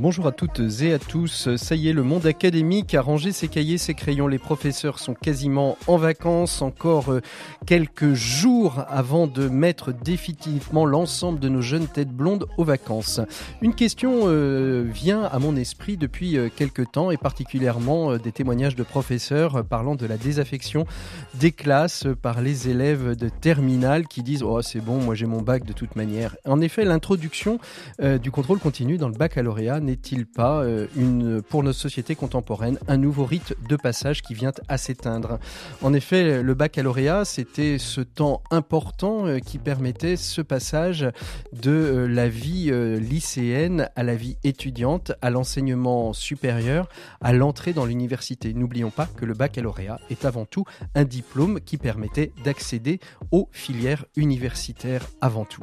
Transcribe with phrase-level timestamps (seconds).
[0.00, 1.54] Bonjour à toutes et à tous.
[1.54, 4.26] Ça y est, le monde académique a rangé ses cahiers, ses crayons.
[4.26, 6.62] Les professeurs sont quasiment en vacances.
[6.62, 7.20] Encore euh,
[7.64, 13.20] quelques jours avant de mettre définitivement l'ensemble de nos jeunes têtes blondes aux vacances.
[13.62, 18.74] Une question euh, vient à mon esprit depuis euh, quelques temps et particulièrement des témoignages
[18.74, 20.86] de professeurs parlant de la désaffection
[21.34, 25.40] des classes par les élèves de terminale qui disent Oh, c'est bon, moi j'ai mon
[25.40, 26.36] bac de toute manière.
[26.44, 27.60] En effet, l'introduction
[28.02, 32.96] du contrôle continu dans le baccalauréat n'est-il pas euh, une, pour notre société contemporaine un
[32.96, 35.38] nouveau rite de passage qui vient à s'éteindre?
[35.82, 41.06] En effet, le baccalauréat, c'était ce temps important euh, qui permettait ce passage
[41.52, 46.88] de euh, la vie lycéenne à la vie étudiante, à l'enseignement supérieur,
[47.20, 48.54] à l'entrée dans l'université.
[48.54, 54.04] N'oublions pas que le baccalauréat est avant tout un diplôme qui permettait d'accéder aux filières
[54.16, 55.62] universitaires avant tout.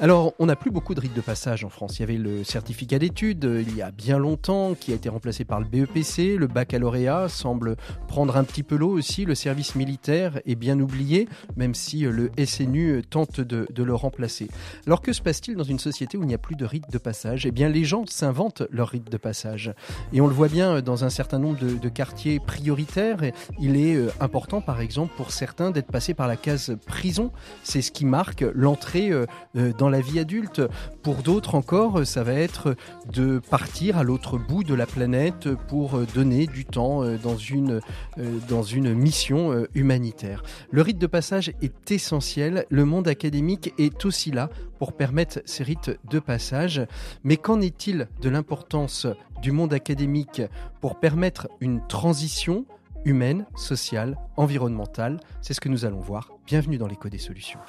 [0.00, 1.98] Alors, on n'a plus beaucoup de rites de passage en France.
[1.98, 5.44] Il y avait le certificat d'études, il y a bien longtemps, qui a été remplacé
[5.44, 6.36] par le BEPC.
[6.36, 7.76] Le baccalauréat semble
[8.08, 9.24] prendre un petit peu l'eau aussi.
[9.24, 14.48] Le service militaire est bien oublié, même si le SNU tente de, le remplacer.
[14.86, 16.98] Alors que se passe-t-il dans une société où il n'y a plus de rite de
[16.98, 17.46] passage?
[17.46, 19.72] Eh bien, les gens s'inventent leur rite de passage.
[20.12, 23.18] Et on le voit bien dans un certain nombre de, quartiers prioritaires.
[23.60, 27.30] Il est euh, important, par exemple, pour certains d'être passé par la case prison.
[27.62, 30.62] C'est ce qui marque l'entrée euh, euh, dans la vie adulte.
[31.02, 32.76] Pour d'autres encore, ça va être
[33.12, 37.36] de partir à l'autre bout de la planète pour euh, donner du temps euh, dans
[37.36, 37.82] une,
[38.16, 40.42] euh, dans une mission humanitaire.
[40.70, 45.64] Le rite de passage est essentiel, le monde académique est aussi là pour permettre ces
[45.64, 46.80] rites de passage.
[47.24, 49.06] Mais qu'en est-il de l'importance
[49.42, 50.40] du monde académique
[50.80, 52.64] pour permettre une transition
[53.04, 55.20] humaine, sociale, environnementale?
[55.42, 56.30] C'est ce que nous allons voir.
[56.46, 57.60] Bienvenue dans l'écho des solutions.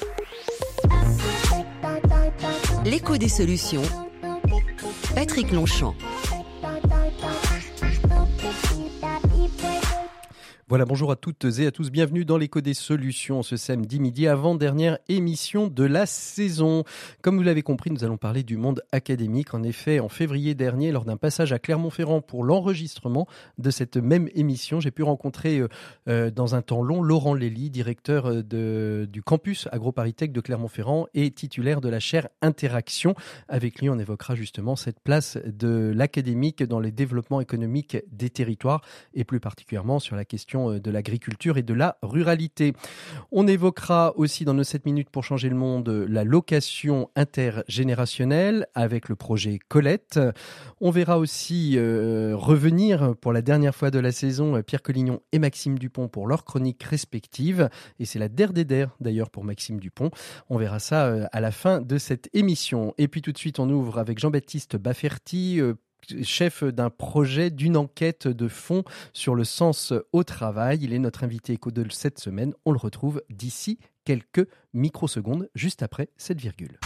[2.85, 3.83] L'écho des solutions
[5.15, 5.95] Patrick Longchamp.
[10.69, 14.27] Voilà, bonjour à toutes et à tous, bienvenue dans l'écho des solutions ce samedi midi,
[14.27, 16.85] avant-dernière émission de la saison.
[17.21, 19.53] Comme vous l'avez compris, nous allons parler du monde académique.
[19.53, 24.29] En effet, en février dernier, lors d'un passage à Clermont-Ferrand pour l'enregistrement de cette même
[24.35, 25.67] émission, j'ai pu rencontrer euh,
[26.07, 31.29] euh, dans un temps long Laurent Lély, directeur euh, du campus AgroParisTech de Clermont-Ferrand et
[31.31, 33.15] titulaire de la chaire Interaction.
[33.49, 38.81] Avec lui, on évoquera justement cette place de l'académique dans les développements économiques des territoires
[39.13, 42.73] et plus particulièrement sur la question euh, de l'agriculture et de la ruralité.
[43.31, 49.09] On évoquera aussi dans nos 7 minutes pour changer le monde la location intergénérationnelle avec
[49.09, 50.19] le projet Colette.
[50.81, 55.39] On verra aussi euh, revenir pour la dernière fois de la saison Pierre Collignon et
[55.39, 57.69] Maxime Dupont pour leurs chroniques respectives.
[57.99, 60.11] Et c'est la der des der d'ailleurs pour Maxime Dupont.
[60.49, 62.93] On verra ça euh, à la fin de cette émission.
[62.97, 65.59] Et puis tout de suite, on ouvre avec Jean-Baptiste Bafferty,
[66.23, 68.83] chef d'un projet, d'une enquête de fond
[69.13, 70.79] sur le sens au travail.
[70.81, 72.53] Il est notre invité éco de cette semaine.
[72.65, 76.79] On le retrouve d'ici quelques microsecondes, juste après cette virgule.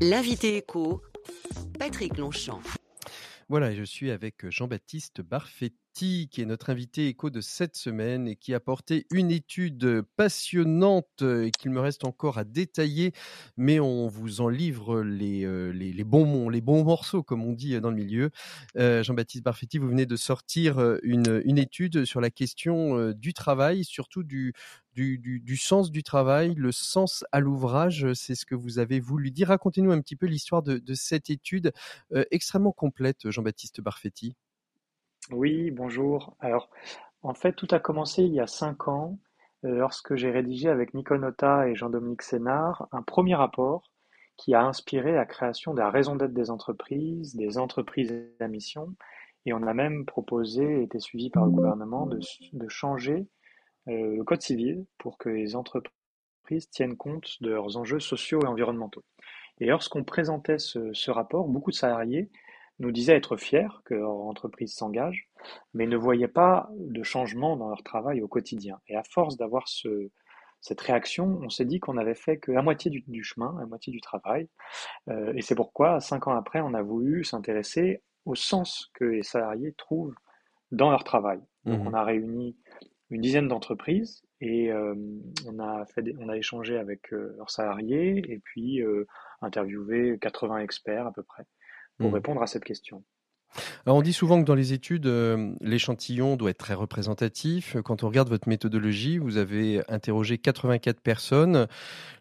[0.00, 1.02] L'invité éco,
[1.78, 2.60] Patrick Longchamp.
[3.48, 8.34] Voilà, je suis avec Jean-Baptiste Barfetti qui est notre invité écho de cette semaine et
[8.34, 13.12] qui a porté une étude passionnante et qu'il me reste encore à détailler,
[13.56, 15.72] mais on vous en livre les, euh,
[16.04, 18.30] bons, morceaux, comme on dit dans le milieu.
[18.76, 23.84] Euh, Jean-Baptiste Barfetti, vous venez de sortir euh, une, étude sur la question du travail,
[23.84, 24.52] surtout du,
[25.56, 29.48] sens du travail, le sens à l'ouvrage, c'est ce que vous avez voulu dire.
[29.48, 31.72] Racontez-nous un petit peu l'histoire de, cette étude
[32.32, 34.34] extrêmement complète, Jean-Baptiste Barfetti.
[35.30, 36.36] Oui, bonjour.
[36.38, 36.68] Alors,
[37.22, 39.18] en fait, tout a commencé il y a cinq ans,
[39.64, 43.90] euh, lorsque j'ai rédigé avec Nicole Nota et Jean-Dominique Sénard un premier rapport
[44.36, 48.94] qui a inspiré la création de la raison d'être des entreprises, des entreprises à mission,
[49.46, 53.26] et on a même proposé, et été suivi par le gouvernement, de, changer
[53.88, 58.46] euh, le code civil pour que les entreprises tiennent compte de leurs enjeux sociaux et
[58.46, 59.04] environnementaux.
[59.60, 62.28] Et lorsqu'on présentait ce rapport, beaucoup de salariés
[62.78, 65.28] nous disaient être fiers que leur entreprise s'engage,
[65.74, 68.80] mais ne voyaient pas de changement dans leur travail au quotidien.
[68.88, 70.10] Et à force d'avoir ce,
[70.64, 73.92] cette réaction, on s'est dit qu'on avait fait que la moitié du, chemin, la moitié
[73.92, 74.48] du travail.
[75.10, 79.22] Euh, et c'est pourquoi, cinq ans après, on a voulu s'intéresser au sens que les
[79.22, 80.14] salariés trouvent
[80.72, 81.40] dans leur travail.
[81.66, 82.56] Donc mmh on a réuni
[83.10, 84.94] une dizaine d'entreprises et euh,
[85.46, 88.82] on, a fait on a échangé avec euh, leurs salariés et puis
[89.42, 91.44] interviewé 80 experts à peu près
[91.98, 92.14] pour mmh.
[92.14, 93.04] répondre à cette question.
[93.86, 97.76] Alors on dit souvent que dans les études, euh, l'échantillon doit être très représentatif.
[97.84, 101.66] Quand on regarde votre méthodologie, vous avez interrogé 84 personnes.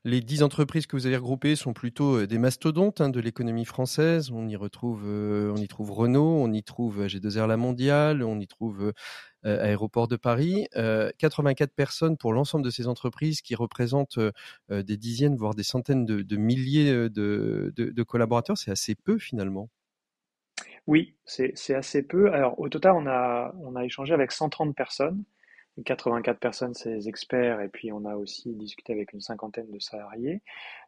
[0.04, 3.66] Les 10 entreprises que vous avez regroupées sont plutôt euh, des mastodontes hein, de l'économie
[3.66, 4.32] française.
[4.32, 8.40] On y retrouve, euh, on y trouve Renault, on y trouve G2R La Mondiale, on
[8.40, 8.94] y trouve
[9.44, 10.68] Aéroport de Paris.
[11.18, 14.20] 84 personnes pour l'ensemble de ces entreprises qui représentent
[14.70, 18.58] des dizaines, voire des centaines de, milliers de collaborateurs.
[18.58, 19.70] C'est assez peu finalement.
[20.88, 22.32] Oui, c'est assez peu.
[22.34, 25.24] Alors, au total, on a, on a échangé avec 130 personnes.
[25.86, 29.80] 84 personnes, c'est les experts, et puis on a aussi discuté avec une cinquantaine de
[29.80, 30.42] salariés.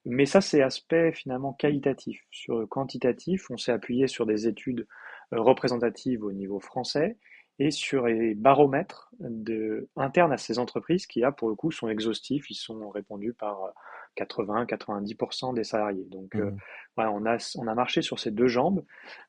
[0.06, 2.22] Mais ça, c'est aspect finalement qualitatif.
[2.30, 4.88] Sur le quantitatif, on s'est appuyé sur des études
[5.34, 7.18] euh, représentatives au niveau français
[7.60, 11.88] et sur les baromètres de, internes à ces entreprises qui, là, pour le coup, sont
[11.88, 12.50] exhaustifs.
[12.50, 13.74] Ils sont répondus par
[14.18, 16.06] 80-90% des salariés.
[16.10, 16.58] Donc euh, mmh.
[16.96, 18.84] voilà, on a, on a marché sur ces deux jambes,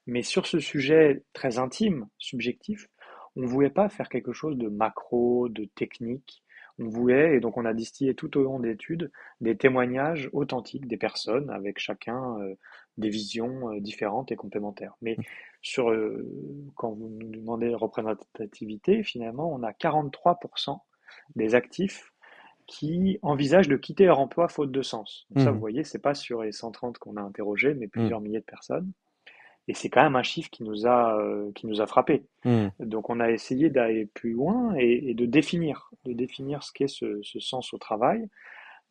[0.06, 2.88] mais sur ce sujet très intime, subjectif,
[3.36, 6.42] on ne voulait pas faire quelque chose de macro, de technique.
[6.78, 10.98] On voulait, et donc on a distillé tout au long d'études, des témoignages authentiques des
[10.98, 12.54] personnes, avec chacun euh,
[12.98, 14.94] des visions euh, différentes et complémentaires.
[15.00, 15.16] Mais
[15.66, 15.92] sur,
[16.76, 20.78] quand vous nous demandez représentativité, finalement, on a 43%
[21.34, 22.12] des actifs
[22.68, 25.26] qui envisagent de quitter leur emploi faute de sens.
[25.30, 25.60] Donc ça, vous mmh.
[25.60, 28.24] voyez, c'est pas sur les 130 qu'on a interrogé, mais plusieurs mmh.
[28.24, 28.92] milliers de personnes.
[29.66, 32.26] Et c'est quand même un chiffre qui nous a, euh, qui nous a frappé.
[32.44, 32.68] Mmh.
[32.78, 37.20] Donc on a essayé d'aller plus loin et, de définir, de définir ce qu'est ce,
[37.22, 38.28] ce, sens au travail.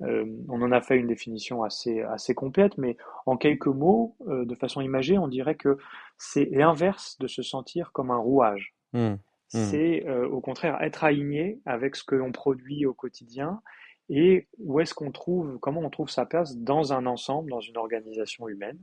[0.02, 4.46] Euh, on en a fait une définition assez, assez complète, mais en quelques mots, euh,
[4.46, 5.78] de façon imagée, on dirait que
[6.18, 8.74] c'est l'inverse de se sentir comme un rouage.
[8.94, 9.16] Mmh.
[9.50, 13.62] c'est euh, au contraire être aligné avec ce que l'on produit au quotidien
[14.08, 17.78] et où est-ce qu'on trouve, comment on trouve sa place dans un ensemble, dans une
[17.78, 18.80] organisation humaine.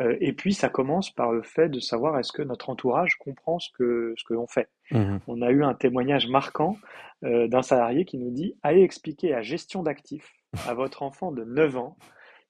[0.00, 3.58] Euh, et puis ça commence par le fait de savoir est-ce que notre entourage comprend
[3.58, 4.68] ce que ce que l'on fait.
[4.90, 5.18] Mmh.
[5.26, 6.76] On a eu un témoignage marquant
[7.24, 10.32] euh, d'un salarié qui nous dit allez expliquer la gestion d'actifs
[10.66, 11.96] à votre enfant de 9 ans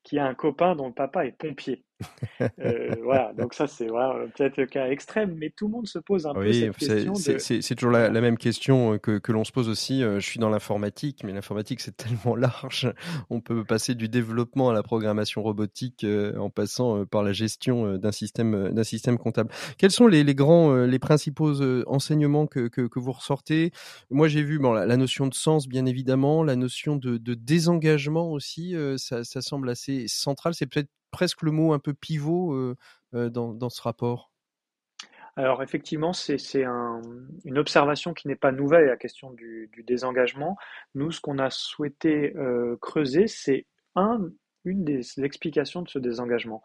[0.02, 1.84] qui a un copain dont le papa est pompier.
[2.58, 5.98] Euh, voilà, donc ça c'est voilà, peut-être le cas extrême, mais tout le monde se
[5.98, 7.14] pose un peu cette question.
[7.14, 10.02] C'est toujours la, même question euh, que, que l'on se pose aussi.
[10.02, 12.92] Euh, je suis dans l'informatique, mais l'informatique c'est tellement large.
[13.28, 16.06] On peut passer du développement à la programmation robotique
[16.38, 19.50] en passant par la gestion d'un système, d'un système comptable.
[19.78, 23.72] Quels sont les, les grands, les principaux enseignements que, que, que, vous ressortez?
[24.10, 28.30] Moi j'ai vu bon, la, notion de sens bien évidemment, la notion de, de désengagement
[28.32, 30.54] aussi, ça, ça semble assez central.
[30.54, 32.74] C'est peut-être presque le mot un peu pivot
[33.12, 34.30] dans, ce rapport?
[35.36, 40.56] Alors effectivement, c'est une observation qui n'est pas nouvelle, la question du, désengagement.
[40.94, 42.34] Nous, ce qu'on a souhaité
[42.80, 44.20] creuser, c'est un,
[44.64, 46.62] une des explications de ce désengagement.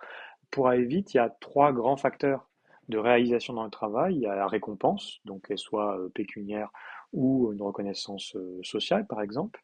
[0.51, 2.49] Pour aller vite, il y a trois grands facteurs
[2.89, 4.15] de réalisation dans le travail.
[4.15, 6.69] Il y a la récompense, donc qu'elle soit pécuniaire
[7.13, 9.63] ou une reconnaissance sociale, par exemple.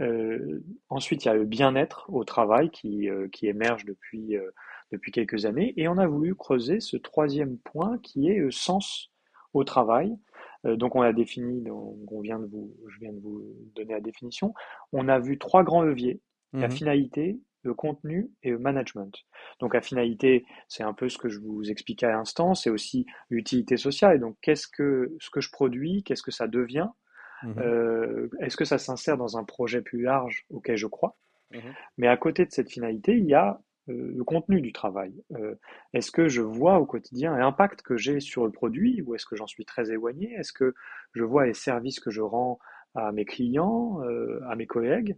[0.00, 4.50] Euh, ensuite, il y a le bien-être au travail qui, euh, qui émerge depuis, euh,
[4.90, 5.74] depuis quelques années.
[5.76, 9.10] Et on a voulu creuser ce troisième point qui est le sens
[9.52, 10.16] au travail.
[10.64, 13.42] donc on a défini, on vient de vous, je viens de vous
[13.74, 14.54] donner la définition.
[14.92, 16.20] On a vu trois grands leviers
[16.52, 19.12] la mmh finalité, le contenu et le management.
[19.60, 23.06] Donc la finalité, c'est un peu ce que je vous expliquais à l'instant, c'est aussi
[23.30, 24.20] l'utilité sociale.
[24.20, 26.88] Donc qu'est-ce que ce que je produis, qu'est-ce que ça devient
[27.42, 30.44] Mmh euh, est-ce que ça s'insère dans un projet plus large?
[30.50, 31.16] Auquel je crois.
[31.52, 31.58] Mmh
[31.98, 35.12] Mais à côté de cette finalité, il y a euh, le contenu du travail.
[35.32, 35.54] Euh,
[35.92, 39.36] est-ce que je vois au quotidien l'impact que j'ai sur le produit ou est-ce que
[39.36, 40.32] j'en suis très éloigné?
[40.34, 40.74] Est-ce que
[41.14, 42.58] je vois les services que je rends
[42.94, 44.00] à mes clients,
[44.46, 45.16] à mes collègues?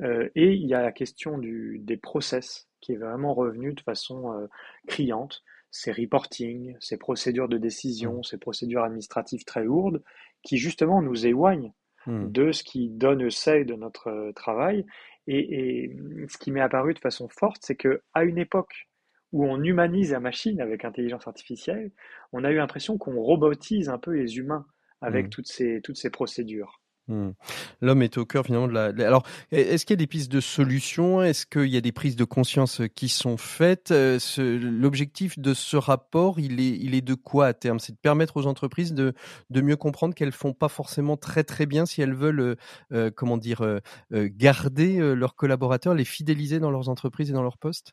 [0.00, 4.48] Et il y a la question du, des process qui est vraiment revenue de façon
[4.86, 5.42] criante.
[5.72, 8.24] Ces reporting, ces procédures de décision, mmh.
[8.24, 10.02] ces procédures administratives très lourdes
[10.42, 11.72] qui justement nous éloignent
[12.06, 12.30] mmh.
[12.30, 14.86] de ce qui donne le seuil de notre euh, travail.
[15.26, 15.96] Et,
[16.28, 18.88] ce qui m'est apparu de façon forte, c'est que à une époque
[19.32, 21.92] où on humanise la machine avec intelligence artificielle,
[22.32, 24.66] on a eu l'impression qu'on robotise un peu les humains
[25.00, 25.30] avec mmh.
[25.30, 26.79] toutes, ces, toutes ces procédures.
[27.10, 27.32] Mmh.
[27.80, 28.84] L'homme est au cœur finalement de la.
[29.04, 31.22] Alors, est-ce qu'il y a des pistes de solutions?
[31.22, 33.90] Est-ce qu'il y a des prises de conscience qui sont faites?
[33.90, 37.80] Euh, L'objectif de ce rapport, il est, il est de quoi à terme?
[37.80, 39.12] C'est de permettre aux entreprises de,
[39.50, 42.54] de mieux comprendre qu'elles font pas forcément très très bien si elles veulent, euh,
[42.92, 43.80] euh, comment dire,
[44.12, 47.92] garder leurs collaborateurs, les fidéliser dans leurs entreprises et dans leurs postes?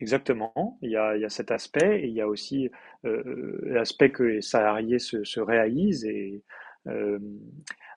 [0.00, 2.70] Exactement, il y, a, il y a cet aspect et il y a aussi
[3.04, 6.42] l'aspect que les salariés se, se réalisent et euh,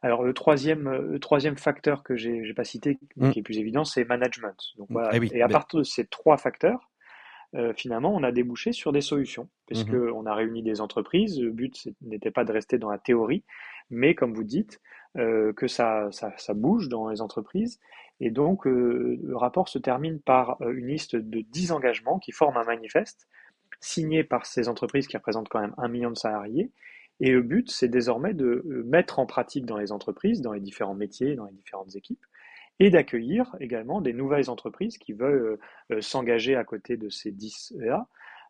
[0.01, 3.31] alors le troisième, le troisième facteur que j'ai pas cité, mmh.
[3.31, 4.57] qui est plus évident, c'est management.
[4.77, 5.09] Donc, voilà.
[5.13, 6.91] Eh et à partir de ces trois facteurs,
[7.75, 11.41] finalement, on a débouché sur des solutions, puisque Mmh on a réuni des entreprises.
[11.41, 13.43] Le but n'était pas de rester dans la théorie,
[13.89, 14.81] mais comme vous dites,
[15.15, 17.79] que ça, ça, ça, bouge dans les entreprises.
[18.19, 22.63] Et donc, le rapport se termine par une liste de 10 engagements qui forment un
[22.65, 23.27] manifeste
[23.79, 26.71] signé par ces entreprises qui représentent quand même un million de salariés.
[27.19, 30.95] Et le but, c'est désormais de mettre en pratique dans les entreprises, dans les différents
[30.95, 32.25] métiers, dans les différentes équipes,
[32.79, 35.57] et d'accueillir également des nouvelles entreprises qui veulent
[35.91, 38.07] euh, s'engager à côté de ces 10-là.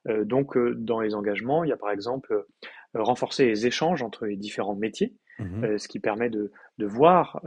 [0.08, 2.46] Euh, donc, euh, dans les engagements, il y a par exemple
[2.94, 7.42] renforcer les échanges entre les différents métiers, mmh ce qui permet de, de voir,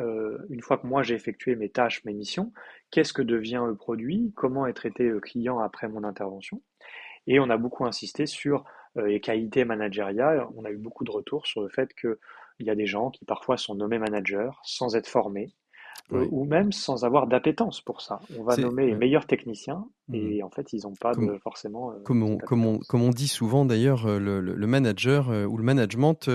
[0.50, 2.52] une fois que moi j'ai effectué mes tâches, mes missions,
[2.90, 6.60] qu'est-ce que devient le produit, comment est traité le client après mon intervention.
[7.26, 8.64] Et on a beaucoup insisté sur
[9.06, 10.46] les qualités managériales.
[10.56, 12.16] On a eu beaucoup de retours sur le fait qu'il
[12.60, 15.54] y a des gens qui parfois sont nommés managers sans être formés,
[16.12, 18.20] euh, ou même sans avoir d'appétence pour ça.
[18.38, 21.92] On va nommer les meilleurs techniciens mmh et en fait, ils n'ont pas de, forcément.
[21.92, 25.56] Euh, comme, on, comme, on, comme, on, dit souvent d'ailleurs, euh, le, le, manager ou
[25.56, 26.30] le management,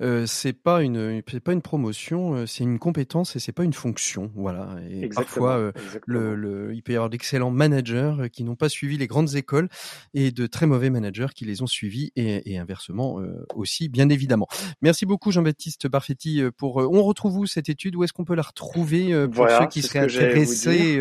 [0.00, 3.72] euh, c'est pas une c'est pas une promotion, c'est une compétence et c'est pas une
[3.72, 4.30] fonction.
[4.34, 4.76] Voilà.
[4.90, 5.72] Et parfois,
[6.06, 9.68] Le, le, il peut y avoir d'excellents managers qui n'ont pas suivi les grandes écoles
[10.12, 13.18] et de très mauvais managers qui les ont suivis et, et inversement
[13.54, 14.46] aussi, bien évidemment.
[14.82, 16.76] Merci beaucoup Jean-Baptiste Barfetti pour.
[16.76, 17.96] on retrouve où cette étude?
[17.96, 20.96] Où est-ce qu'on peut la retrouver pour ceux qui seraient intéressés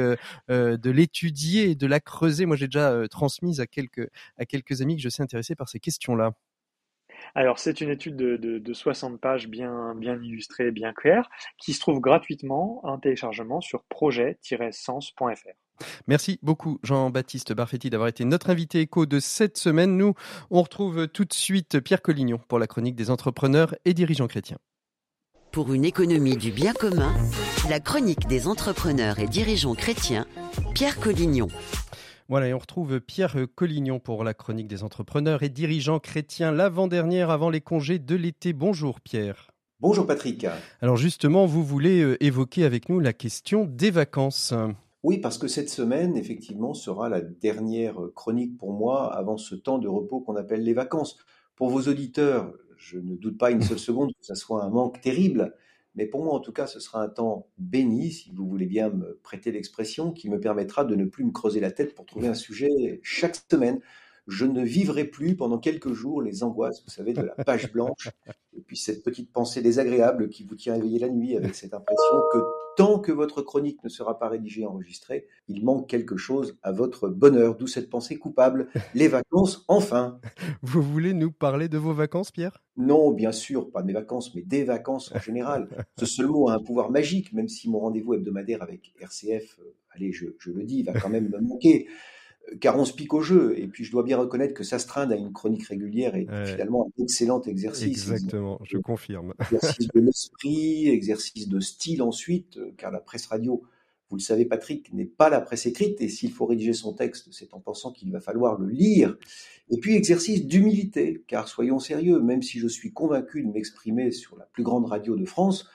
[0.49, 2.45] de l'étudier et de la creuser.
[2.45, 5.79] Moi, j'ai déjà transmise à quelques, à quelques amis que je sais intéressés par ces
[5.79, 6.33] questions-là.
[7.35, 11.79] Alors, c'est une étude de, de, 60 pages bien, bien illustrée, bien claire, qui se
[11.79, 15.23] trouve gratuitement en téléchargement sur projet-sens.fr.
[16.07, 19.97] Merci beaucoup Jean-Baptiste Barfetti d'avoir été notre invité écho de cette semaine.
[19.97, 20.13] Nous,
[20.51, 24.59] on retrouve tout de suite Pierre Collignon pour la chronique des entrepreneurs et dirigeants chrétiens.
[25.53, 27.13] Pour une économie du bien commun,
[27.69, 30.25] la chronique des entrepreneurs et dirigeants chrétiens,
[30.73, 31.47] Pierre Collignon.
[32.27, 37.29] Voilà, et on retrouve Pierre Collignon pour la chronique des entrepreneurs et dirigeants chrétiens l'avant-dernière
[37.29, 38.51] avant les congés de l'été.
[38.51, 39.51] Bonjour Pierre.
[39.79, 40.47] Bonjour Patrick.
[40.81, 44.55] Alors justement, vous voulez euh, évoquer avec nous la question des vacances.
[45.03, 49.77] Oui, parce que cette semaine, effectivement, sera la dernière chronique pour moi avant ce temps
[49.77, 51.15] de repos qu'on appelle les vacances.
[51.55, 52.51] Pour vos auditeurs,
[52.83, 55.55] je ne doute pas une seule seconde que ce soit un manque terrible.
[55.95, 58.89] Mais pour moi, en tout cas, ce sera un temps béni, si vous voulez bien
[58.89, 62.27] me prêter l'expression, qui me permettra de ne plus me creuser la tête pour trouver
[62.27, 63.79] un sujet chaque semaine.
[64.27, 68.09] Je ne vivrai plus pendant quelques jours les angoisses, vous savez, de la page blanche,
[68.55, 72.21] et puis cette petite pensée désagréable qui vous tient éveillé la nuit avec cette impression
[72.31, 72.39] que
[72.75, 76.71] tant que votre chronique ne sera pas rédigée et enregistrée, il manque quelque chose à
[76.71, 78.69] votre bonheur, d'où cette pensée coupable.
[78.95, 80.19] Les vacances, enfin.
[80.61, 82.63] Vous voulez nous parler de vos vacances, Pierre?
[82.77, 85.67] Non, bien sûr, pas mes vacances, mais des vacances en général.
[85.99, 89.75] Ce seul mot a un pouvoir magique, même si mon rendez-vous hebdomadaire avec RCF, euh,
[89.91, 91.87] allez, je, je le dis, va quand même me manquer
[92.59, 93.57] car on se pique au jeu.
[93.57, 97.03] Et puis, je dois bien reconnaître que s'astreindre à une chronique régulière est finalement un
[97.03, 97.87] excellent exercice.
[97.87, 99.33] Exactement, je confirme.
[99.51, 103.63] Exercice de l'esprit, exercice de style ensuite, euh, car la presse radio,
[104.09, 106.01] vous le savez, Patrick, n'est pas la presse écrite.
[106.01, 109.17] Et s'il faut rédiger son texte, c'est en pensant qu'il va falloir le lire.
[109.69, 114.37] Et puis, exercice d'humilité, car soyons sérieux, même si je suis convaincu de m'exprimer sur
[114.37, 115.67] la plus grande radio de France,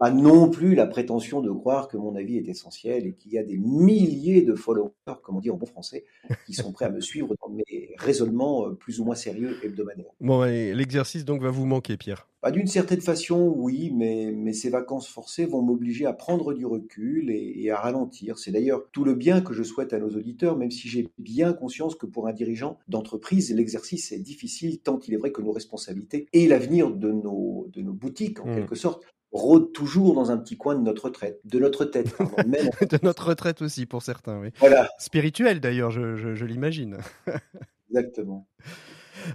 [0.00, 3.38] pas non plus la prétention de croire que mon avis est essentiel et qu'il y
[3.38, 4.92] a des milliers de followers,
[5.22, 6.06] comme on dit en bon français,
[6.46, 10.10] qui sont prêts à me suivre dans mes raisonnements euh, plus ou moins sérieux hebdomadaires.
[10.20, 15.06] Bon, l'exercice donc va vous manquer, Pierre d'une certaine façon, oui, mais, mais ces vacances
[15.06, 18.38] forcées vont m'obliger à prendre du recul et, et à ralentir.
[18.38, 21.52] C'est d'ailleurs tout le bien que je souhaite à nos auditeurs, même si j'ai bien
[21.52, 25.52] conscience que pour un dirigeant d'entreprise, l'exercice est difficile, tant il est vrai que nos
[25.52, 28.54] responsabilités et l'avenir de nos, de nos boutiques, en mmh.
[28.54, 32.98] quelque sorte, rôde toujours dans un petit coin de notre retraite, de notre tête, de
[33.02, 34.48] notre retraite aussi pour certains, oui.
[34.58, 34.88] Voilà.
[34.98, 36.98] Spirituel d'ailleurs, je, l'imagine.
[37.90, 38.48] Exactement.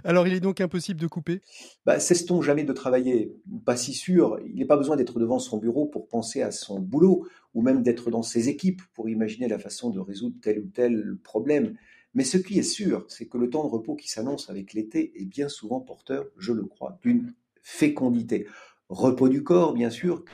[0.04, 1.40] Alors, il est donc impossible de couper?
[1.84, 3.36] Bah, Cesse-t-on jamais de travailler?
[3.64, 4.40] Pas si sûr.
[4.44, 7.82] Il n'est pas besoin d'être devant son bureau pour penser à son boulot, ou même
[7.82, 11.76] d'être dans ses équipes pour imaginer la façon de résoudre tel ou tel problème.
[12.14, 15.12] Mais ce qui est sûr, c'est que le temps de repos qui s'annonce avec l'été
[15.20, 18.46] est bien souvent porteur, je le crois, d'une fécondité.
[18.88, 20.24] Repos du corps, bien sûr,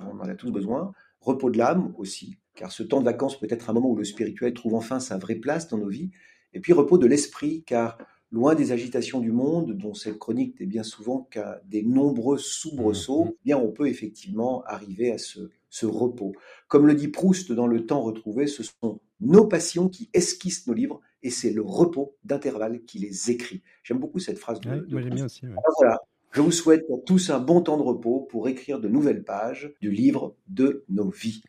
[0.00, 0.92] on en a tous besoin.
[1.20, 4.04] Repos de l'âme aussi, car ce temps de vacances peut être un moment où le
[4.04, 6.10] spirituel trouve enfin sa vraie place dans nos vies.
[6.52, 7.98] Et puis repos de l'esprit, car
[8.30, 13.24] loin des agitations du monde, dont cette chronique n'est bien souvent qu'à des nombreux soubresauts,
[13.24, 13.32] mmh.
[13.32, 16.32] eh bien on peut effectivement arriver à ce, ce repos.
[16.68, 20.74] Comme le dit Proust dans Le Temps retrouvé, ce sont nos passions qui esquissent nos
[20.74, 23.62] livres et c'est le repos d'intervalle qui les écrit.
[23.82, 25.46] J'aime beaucoup cette phrase de, moi, Bien aussi,
[25.78, 26.00] voilà,
[26.34, 29.72] je vous souhaite pour tous un bon temps de repos pour écrire de nouvelles pages
[29.80, 31.42] du livre de nos vies.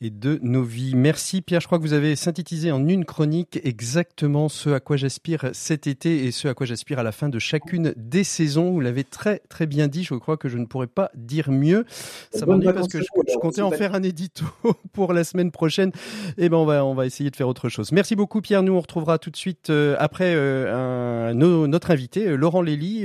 [0.00, 0.94] Et de nos vies.
[0.94, 4.96] Merci Pierre, je crois que vous avez synthétisé en une chronique exactement ce à quoi
[4.96, 8.72] j'aspire cet été et ce à quoi j'aspire à la fin de chacune des saisons.
[8.72, 11.84] Vous l'avez très très bien dit, je crois que je ne pourrais pas dire mieux.
[12.32, 14.44] Ça m'ennuie parce que je, comptais en faire un édito
[14.92, 15.90] pour la semaine prochaine.
[16.38, 17.92] Et eh ben on va on va essayer de faire autre chose.
[17.92, 22.26] Merci beaucoup Pierre, nous on retrouvera tout de suite euh, après euh, un, notre invité
[22.26, 23.04] euh, Laurent Lély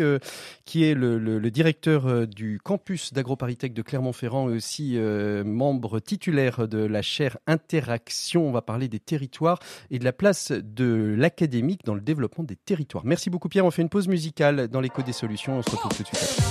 [0.66, 6.81] qui est le, le, directeur du campus d'AgroParisTech de Clermont-Ferrand et aussi membre titulaire de
[6.90, 8.48] la chaire Interaction.
[8.48, 9.60] On va parler des territoires
[9.90, 13.06] et de la place de l'académique dans le développement des territoires.
[13.06, 13.66] Merci beaucoup Pierre.
[13.66, 15.58] On fait une pause musicale dans l'écho des solutions.
[15.58, 16.42] On se retrouve tout de suite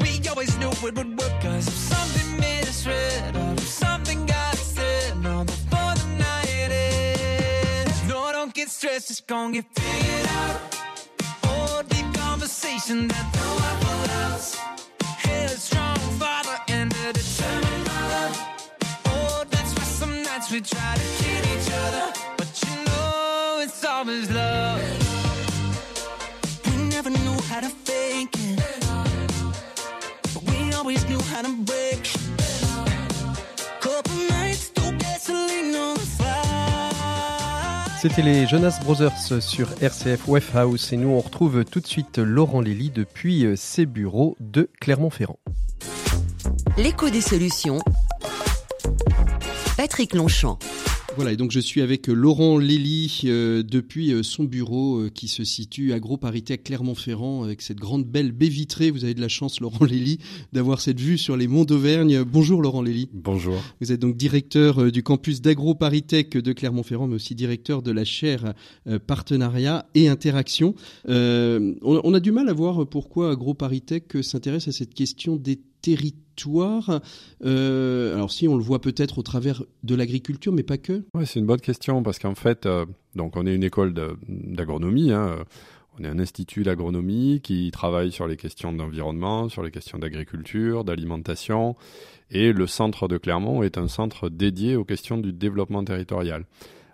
[0.00, 1.40] We always knew it would work.
[1.42, 2.22] Cause if something
[2.86, 8.08] red Or if something got said No, before the night ends.
[8.08, 10.60] No, don't get stressed, it's gonna get figured out.
[11.44, 14.56] Oh, deep conversation that no one else
[15.18, 18.28] Headstrong father and a determined mother.
[19.06, 22.06] Oh, that's why some nights we try to kill each other.
[22.38, 24.80] But you know it's always love.
[26.66, 28.41] We never knew how to fake it
[38.02, 42.18] C'était les Jonas Brothers sur RCF Wef House et nous on retrouve tout de suite
[42.18, 45.38] Laurent Lély depuis euh, ses bureaux de Clermont-Ferrand.
[46.76, 47.78] L'écho des solutions.
[49.76, 50.58] Patrick Longchamp.
[51.16, 55.28] Voilà, et donc je suis avec euh, Laurent Lély euh, depuis euh, son bureau qui
[55.28, 58.90] se situe à Gros Parité à Clermont-Ferrand avec cette grande belle baie vitrée.
[58.90, 60.18] Vous avez de la chance, Laurent Lély,
[60.54, 62.22] d'avoir cette vue sur les monts d'Auvergne.
[62.22, 63.10] Bonjour Laurent Lély.
[63.12, 63.56] Bonjour.
[63.82, 68.54] Vous êtes donc directeur du campus d'AgroParisTech de Clermont-Ferrand, mais aussi directeur de la chaire
[69.06, 70.74] partenariat et interaction.
[71.06, 75.60] on, a du mal à voir pourquoi AgroParisTech s'intéresse à cette question des
[77.44, 81.04] euh, Alors si on le voit peut-être au travers de l'agriculture, mais pas que.
[81.14, 83.94] Oui, c'est une bonne question parce qu'en fait, euh, donc on est une école
[84.28, 85.12] d'agronomie.
[85.12, 85.44] Hein,
[85.98, 90.84] on est un institut d'agronomie qui travaille sur les questions d'environnement, sur les questions d'agriculture,
[90.84, 91.76] d'alimentation.
[92.30, 96.46] Et le centre de Clermont est un centre dédié aux questions du développement territorial.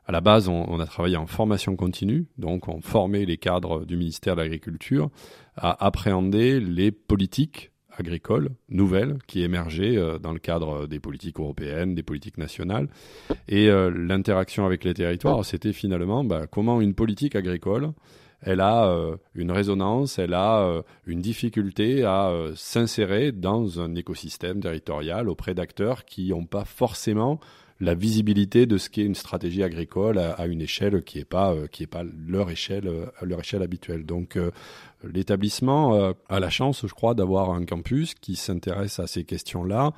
[0.04, 3.84] À la base, on, on, a travaillé en formation continue, donc on formait les cadres
[3.84, 5.10] du ministère de l'Agriculture
[5.54, 11.94] à appréhender les politiques agricole nouvelle qui émergeait euh, dans le cadre des politiques européennes,
[11.94, 12.88] des politiques nationales.
[13.48, 17.92] Et euh, l'interaction avec les territoires, c'était finalement bah, comment une politique agricole,
[18.40, 25.28] elle a euh, une résonance, elle a une difficulté à s'insérer dans un écosystème territorial
[25.28, 27.40] auprès d'acteurs qui n'ont pas forcément
[27.80, 31.86] la visibilité de ce qu'est une stratégie agricole à, une échelle qui n'est pas qui
[31.86, 32.90] pas leur échelle
[33.22, 34.04] leur échelle habituelle.
[34.04, 34.36] Donc
[35.04, 39.92] L'établissement euh, a la chance, je crois, d'avoir un campus qui s'intéresse à ces questions-là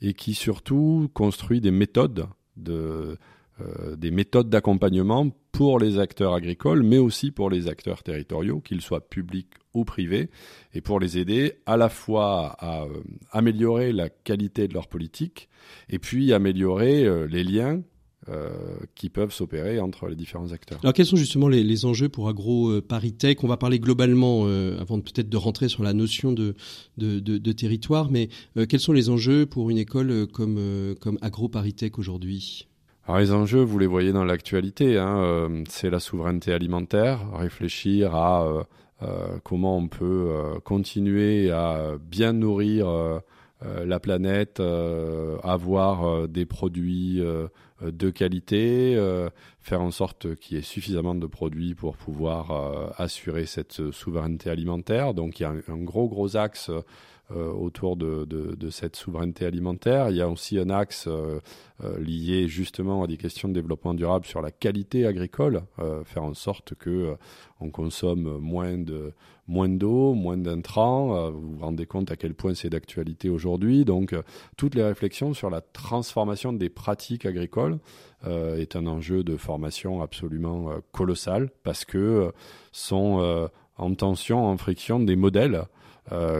[0.00, 3.18] et qui surtout construit des méthodes de,
[3.60, 8.80] euh, des méthodes d'accompagnement pour les acteurs agricoles, mais aussi pour les acteurs territoriaux, qu'ils
[8.80, 10.30] soient publics ou privés,
[10.72, 15.48] et pour les aider à la fois à euh, améliorer la qualité de leur politique,
[15.88, 17.80] et puis améliorer les liens
[18.30, 18.48] euh,
[18.94, 20.78] qui peuvent s'opérer entre les différents acteurs.
[20.82, 25.28] Alors quels sont justement les, enjeux pour AgroParisTech On va parler globalement euh, avant peut-être
[25.28, 26.54] de rentrer sur la notion de,
[26.96, 30.58] de, territoire, mais euh, quels sont les enjeux pour une école comme,
[31.02, 32.66] comme AgroParisTech aujourd'hui?
[33.06, 38.66] Alors les enjeux, vous les voyez dans l'actualité, hein, c'est la souveraineté alimentaire, réfléchir à
[39.42, 40.30] comment on peut
[40.64, 43.20] continuer à bien nourrir
[43.62, 47.22] la planète, avoir des produits
[47.82, 52.50] euh, de qualité, euh, faire en sorte qu'il y ait suffisamment de produits pour pouvoir
[52.50, 55.14] euh, assurer cette souveraineté alimentaire.
[55.14, 56.70] Donc il y a un, gros gros axe
[57.30, 60.10] autour de, cette souveraineté alimentaire.
[60.10, 61.08] Il y a aussi un axe
[61.98, 65.62] lié justement à des questions de développement durable sur la qualité agricole,
[66.04, 67.16] faire en sorte que
[67.60, 69.14] on consomme moins de
[69.46, 71.16] moins d'eau, moins d'intrants.
[71.16, 73.84] Euh, vous vous rendez compte à quel point c'est d'actualité aujourd'hui.
[73.84, 74.22] Donc, euh,
[74.56, 77.78] toutes les réflexions sur la transformation des pratiques agricoles
[78.26, 82.32] euh, est un enjeu de formation absolument colossal parce que
[82.72, 85.64] sont en tension, en friction des modèles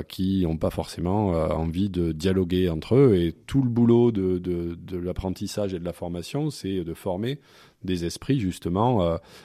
[0.08, 3.16] qui n'ont pas forcément envie de dialoguer entre eux.
[3.16, 7.38] Et tout le boulot de, l'apprentissage et de la formation, c'est de former
[7.84, 9.02] des esprits justement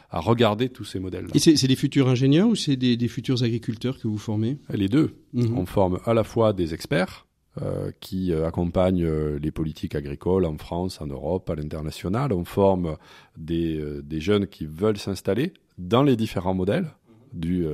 [0.10, 1.25] à regarder tous ces modèles.
[1.25, 1.36] -là.
[1.36, 4.58] Et c'est des futurs ingénieurs ou c'est des, des, futurs agriculteurs que vous formez?
[4.69, 5.15] Les deux.
[5.34, 5.58] Mmh.
[5.58, 7.25] On forme à la fois des experts
[7.62, 12.32] euh, qui euh, accompagne euh, les politiques agricoles en France, en Europe, à l'international.
[12.32, 12.95] On forme
[13.38, 16.88] des, des, jeunes qui veulent s'installer dans les différents modèles
[17.34, 17.65] du,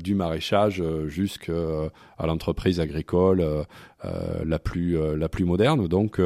[0.00, 3.44] du maraîchage jusqu'à l'entreprise agricole
[4.44, 5.88] la, plus, la plus moderne.
[5.88, 6.20] Donc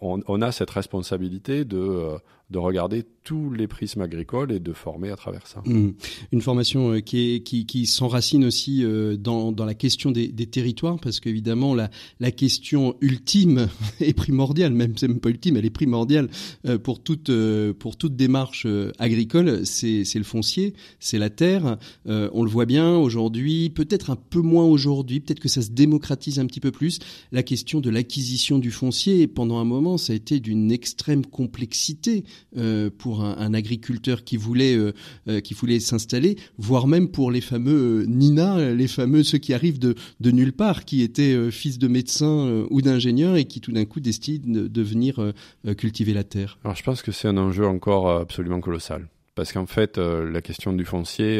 [0.00, 2.18] on, on, a cette responsabilité de,
[2.50, 5.62] de regarder tous les prismes agricoles et de former à travers ça.
[5.66, 5.90] Mmh.
[6.32, 10.30] Une formation euh, qui, est, qui, qui s'enracine aussi euh, dans, dans, la question des,
[10.46, 13.68] territoires, parce qu'évidemment, la, la question ultime
[14.00, 16.30] est primordiale, même c'est même pas ultime, elle est primordiale
[16.66, 17.30] euh, pour, toute,
[17.78, 18.66] pour toute démarche
[18.98, 21.76] agricole, c'est le foncier, c'est la terre.
[22.06, 26.38] on le voit bien aujourd'hui, peut-être un peu moins aujourd'hui, peut-être que ça se démocratise
[26.38, 26.98] un petit peu plus,
[27.30, 32.24] la question de l'acquisition du foncier, pendant un moment, ça a été d'une extrême complexité
[32.98, 34.92] pour un, agriculteur qui voulait euh,
[35.28, 39.54] euh, qui voulait s'installer, voire même pour les fameux euh, Nina, les fameux ceux qui
[39.54, 43.84] arrivent de, nulle part, qui étaient fils de médecins ou d'ingénieurs et qui tout d'un
[43.84, 45.32] coup décident de, venir
[45.76, 46.58] cultiver la terre.
[46.64, 50.72] Alors je pense que c'est un enjeu encore absolument colossal parce qu'en fait, la question
[50.72, 51.38] du foncier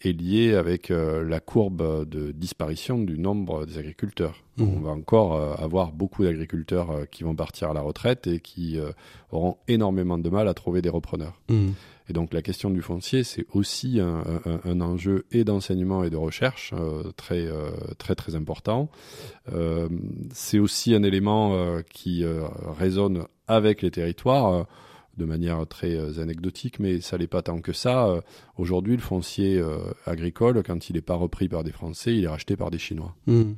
[0.00, 4.42] est liée avec la courbe de disparition du nombre des agriculteurs.
[4.56, 4.64] Mmh.
[4.64, 8.80] On va encore avoir beaucoup d'agriculteurs qui vont partir à la retraite et qui
[9.30, 11.40] auront énormément de mal à trouver des repreneurs.
[11.48, 11.68] Mmh.
[12.10, 16.10] Et donc la question du foncier, c'est aussi un, un, un, enjeu et d'enseignement et
[16.10, 18.90] de recherche euh, très euh, très très important.
[19.52, 19.88] Euh,
[20.32, 22.42] c'est aussi un élément euh, qui euh,
[22.76, 24.66] résonne avec les territoires
[25.20, 28.22] de manière très anecdotique, mais ça n'est pas tant que ça.
[28.56, 29.62] Aujourd'hui, le foncier
[30.06, 33.14] agricole, quand il n'est pas repris par des Français, il est racheté par des Chinois.
[33.26, 33.52] Mmh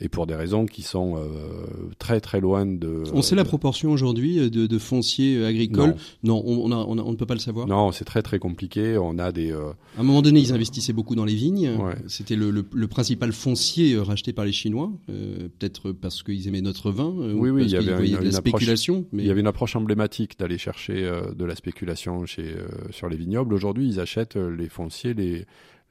[0.00, 1.66] et pour des raisons qui sont euh,
[1.98, 3.02] très très loin de.
[3.12, 7.10] On sait la proportion aujourd'hui euh, de, de, foncier euh, agricole Non, on, on, on,
[7.10, 7.66] ne peut pas le savoir.
[7.66, 8.96] Non, c'est très très compliqué.
[8.96, 9.50] On a des.
[9.50, 9.70] Euh...
[9.96, 11.70] À un moment donné, ils investissaient beaucoup dans les vignes.
[11.70, 11.96] Ouais.
[12.06, 16.60] C'était le, le, le, principal foncier racheté par les Chinois, euh, peut-être parce qu'ils aimaient
[16.60, 17.12] notre vin.
[17.18, 19.04] oui, oui, il y avait une, de la spéculation.
[19.12, 19.24] mais...
[19.24, 22.54] Il y avait une approche emblématique d'aller chercher de la spéculation chez
[22.90, 23.52] sur les vignobles.
[23.52, 25.44] Aujourd'hui, ils achètent les fonciers les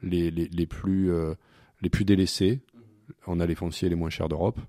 [0.03, 1.11] les, les, les plus
[1.81, 2.61] les plus délaissés
[3.27, 4.59] on a les fonciers les moins chers d'Europe,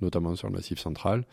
[0.00, 1.24] notamment sur le massif central.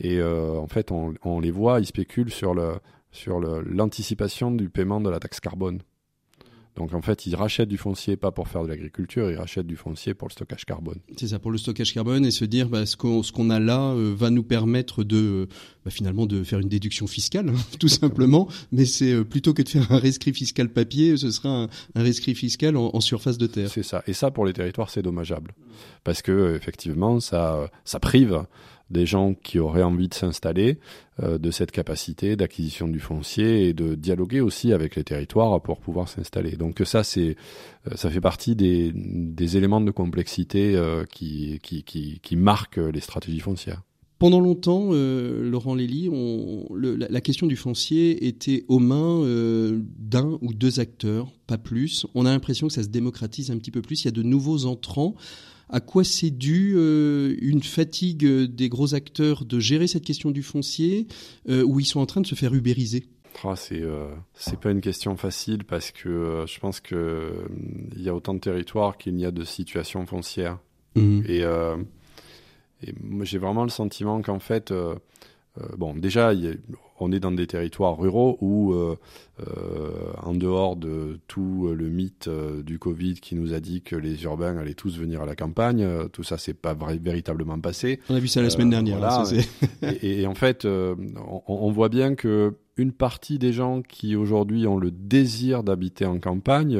[0.00, 2.74] Et euh, en fait, on, les voit, ils spéculent sur le
[3.10, 5.80] sur l'anticipation du paiement de la taxe carbone.
[6.76, 9.76] Donc en fait, ils rachètent du foncier pas pour faire de l'agriculture, ils rachètent du
[9.76, 10.98] foncier pour le stockage carbone.
[11.16, 13.92] C'est ça, pour le stockage carbone et se dire bah, ce qu'on ce a là
[13.92, 15.48] euh, va nous permettre de
[15.84, 18.48] bah, finalement de faire une déduction fiscale, hein, tout simplement.
[18.72, 22.02] Mais c'est euh, plutôt que de faire un rescrit fiscal papier, ce sera un, un
[22.02, 23.70] rescrit fiscal en, en, surface de terre.
[23.70, 24.02] C'est ça.
[24.08, 25.52] Et ça, pour les territoires, c'est dommageable
[26.02, 28.44] parce que effectivement, ça ça prive
[28.94, 30.78] des gens qui auraient envie de s'installer,
[31.22, 35.78] euh, de cette capacité d'acquisition du foncier et de dialoguer aussi avec les territoires pour
[35.78, 36.52] pouvoir s'installer.
[36.56, 37.36] Donc ça, c'est,
[37.86, 43.40] euh, ça fait partie des, éléments de complexité euh, qui, qui, qui, marquent les stratégies
[43.40, 43.82] foncières.
[44.18, 49.22] Pendant longtemps, Laurent Lély, on, le, la, question du foncier était aux mains
[49.98, 52.06] d'un ou deux acteurs, pas plus.
[52.14, 54.02] On a l'impression que ça se démocratise un petit peu plus.
[54.02, 55.14] Il y a de nouveaux entrants.
[55.70, 60.42] À quoi c'est dû euh, une fatigue des gros acteurs de gérer cette question du
[60.42, 61.06] foncier,
[61.48, 63.04] euh, où ils sont en train de se faire ubériser?
[63.42, 64.14] Ah, c'est euh,
[64.60, 67.32] pas une question facile parce que je pense que
[67.96, 70.58] il y a autant de territoires qu'il n'y a de situations foncières.
[70.94, 71.22] Mmh.
[71.26, 74.72] Et, et j'ai vraiment le sentiment qu'en fait,
[75.76, 76.52] bon, déjà, y a,
[77.04, 78.96] on est dans des territoires ruraux où, euh,
[79.40, 79.90] euh,
[80.22, 84.24] en dehors de tout le mythe euh, du Covid qui nous a dit que les
[84.24, 88.00] urbains allaient tous venir à la campagne, tout ça c'est pas véritablement passé.
[88.08, 88.98] On a vu ça la semaine dernière.
[88.98, 93.82] Voilà, hein, et, et, en fait, on, on, voit bien que une partie des gens
[93.82, 96.78] qui aujourd'hui ont le désir d'habiter en campagne,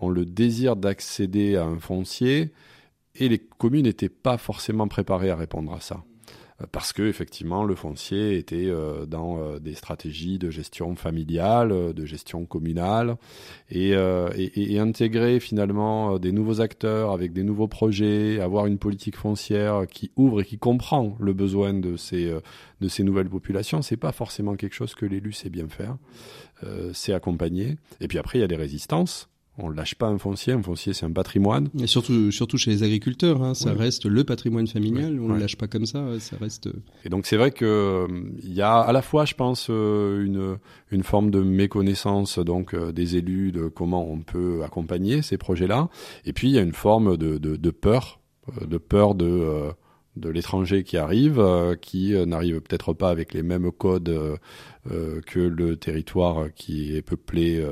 [0.00, 2.52] ont le désir d'accéder à un foncier,
[3.14, 6.04] et les communes n'étaient pas forcément préparées à répondre à ça
[6.66, 11.92] parce que effectivement le foncier était euh, dans euh, des stratégies de gestion familiale, euh,
[11.92, 13.16] de gestion communale,
[13.70, 19.16] et, et, et, intégrer finalement des nouveaux acteurs avec des nouveaux projets, avoir une politique
[19.16, 22.32] foncière qui ouvre et qui comprend le besoin de ces
[22.80, 25.96] de ces nouvelles populations, c'est pas forcément quelque chose que l'élu sait bien faire.
[26.92, 27.76] c'est accompagner.
[28.00, 30.52] Et puis après il y a des résistances on ne lâche pas un foncier.
[30.52, 31.68] Un foncier, c'est un patrimoine.
[31.78, 33.78] Et surtout, surtout chez les agriculteurs, hein, ça oui.
[33.78, 35.18] reste le patrimoine familial.
[35.20, 36.04] On ne le lâche pas comme ça.
[36.20, 36.68] Ça reste.
[36.68, 36.72] Euh,
[37.04, 38.06] Et donc, c'est vrai que
[38.42, 40.58] il y a à la fois, je pense, euh, une
[40.90, 45.88] une forme de méconnaissance donc euh, des élus de comment on peut accompagner ces projets-là.
[46.24, 48.20] Et puis, il y a une forme de, de, de peur
[48.66, 49.70] de peur de
[50.18, 51.42] de l'étranger qui arrive,
[51.80, 54.38] qui n'arrive peut-être pas avec les mêmes codes
[54.84, 57.64] que le territoire qui est peuplé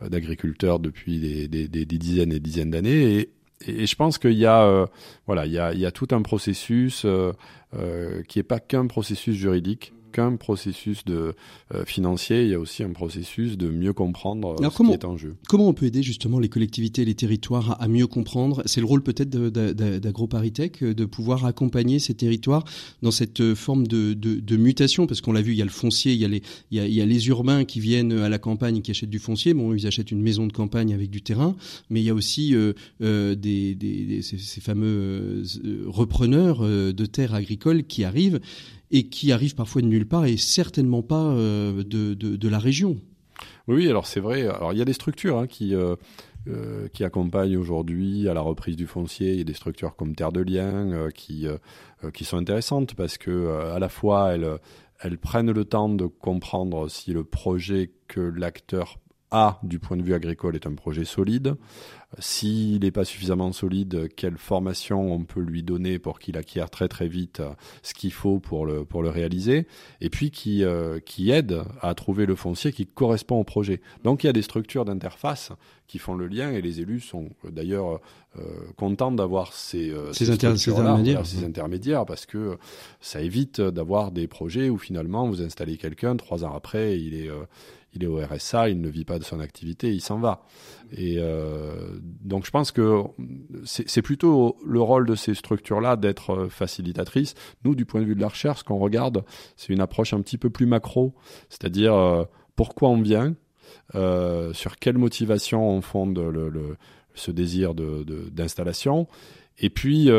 [0.00, 3.28] d'agriculteurs depuis des, des, des, dizaines et dizaines d'années.
[3.66, 4.88] Et, je pense qu'il y a,
[5.26, 7.06] voilà, il y a tout un processus
[8.28, 11.34] qui n'est pas qu'un processus juridique qu'un processus de,
[11.74, 15.04] euh, financier, il y a aussi un processus de mieux comprendre euh, ce qui est
[15.04, 15.36] en jeu.
[15.48, 18.62] Comment on peut aider justement les collectivités et les territoires à, mieux comprendre?
[18.66, 22.64] C'est le rôle peut-être d'AgroParisTech de pouvoir accompagner ces territoires
[23.02, 26.12] dans cette forme de, de, mutation, parce qu'on l'a vu, il y a le foncier,
[26.12, 28.90] il y a, les, il y a, les urbains qui viennent à la campagne qui
[28.90, 29.54] achètent du foncier.
[29.54, 31.56] Bon, ils achètent une maison de campagne avec du terrain,
[31.90, 35.42] mais il y a aussi euh, des, des, ces, ces, fameux
[35.86, 38.40] repreneurs de terres agricoles qui arrivent
[38.92, 42.98] et qui arrive parfois de nulle part et certainement pas euh, de, de, la région.
[43.66, 44.46] Oui, alors c'est vrai.
[44.46, 45.96] Alors il y a des structures hein, qui euh,
[46.46, 49.32] euh, qui accompagnent aujourd'hui à la reprise du foncier.
[49.32, 51.46] Il y a des structures comme Terre de Liens qui
[52.12, 54.58] qui sont intéressantes parce que à la fois elles
[55.00, 58.98] elles prennent le temps de comprendre si le projet que l'acteur
[59.32, 61.56] a du point de vue agricole est un projet solide.
[62.18, 66.86] S'il n'est pas suffisamment solide, quelle formation on peut lui donner pour qu'il acquiert très
[66.86, 69.66] très vite euh, ce qu'il faut pour le, pour le réaliser,
[70.02, 73.80] et puis qui, euh, qui aide à trouver le foncier qui correspond au projet.
[74.04, 75.52] Donc il y a des structures d'interface
[75.86, 78.00] qui font le lien, et les élus sont euh, d'ailleurs
[78.76, 81.26] contents d'avoir ces, ces, intermédiaires.
[81.26, 82.56] ces intermédiaires, parce que
[83.02, 87.28] ça évite d'avoir des projets où finalement vous installez quelqu'un, trois ans après, il est
[87.94, 90.42] il est au RSA, il ne vit pas de son activité, il s'en va.
[90.92, 93.02] Et euh, donc je pense que
[93.64, 97.34] c'est plutôt le rôle de ces structures-là d'être euh, facilitatrices.
[97.64, 99.24] Nous, du point de vue de la recherche, ce qu'on regarde,
[99.56, 101.14] c'est une approche un petit peu plus macro,
[101.48, 102.24] c'est-à-dire euh,
[102.56, 103.34] pourquoi on vient,
[104.52, 106.76] sur quelle motivation on fonde le,
[107.14, 109.02] ce désir d'installation.
[109.02, 109.06] De,
[109.58, 110.10] et puis,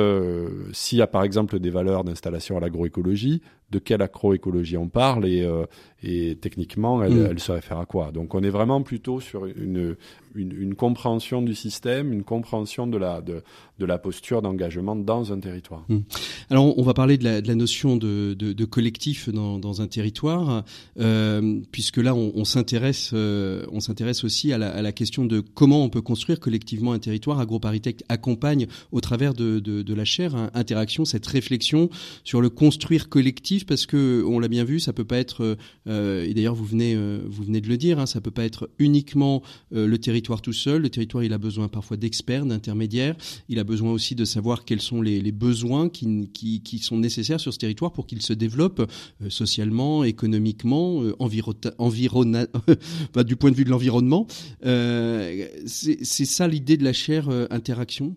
[0.74, 3.42] s'il y a par exemple des valeurs d'installation à l'agroécologie,
[3.74, 5.46] de quelle agroécologie on parle et,
[6.04, 7.28] et techniquement, elle, mm.
[7.32, 8.12] elle, se réfère à quoi.
[8.12, 9.96] Donc on est vraiment plutôt sur une,
[10.36, 13.42] une, une compréhension du système, une compréhension de la, de,
[13.80, 15.86] de la posture d'engagement dans un territoire.
[15.88, 16.00] Mm.
[16.50, 20.64] Alors on va parler de la, de la notion de, collectif dans, dans un territoire,
[21.00, 25.26] euh, puisque là on, on s'intéresse euh, on s'intéresse aussi à la, à la, question
[25.26, 27.40] de comment on peut construire collectivement un territoire.
[27.40, 31.90] AgroParisTech accompagne au travers de, de, de la chaire hein, interaction cette réflexion
[32.24, 36.26] sur le construire collectif, parce que on l'a bien vu, ça peut pas être euh,
[36.26, 38.70] et d'ailleurs, vous venez, euh, vous venez de le dire, hein, ça peut pas être
[38.80, 40.82] uniquement euh, le territoire tout seul.
[40.82, 43.16] Le territoire, il a besoin parfois d'experts, d'intermédiaires.
[43.50, 47.54] Il a besoin aussi de savoir quels sont les, besoins qui, qui, sont nécessaires sur
[47.54, 48.90] ce territoire pour qu'il se développe
[49.30, 51.54] socialement, économiquement, environ,
[53.14, 54.28] bah, du point de vue de l'environnement.
[55.66, 58.16] C'est ça l'idée de la chaire interaction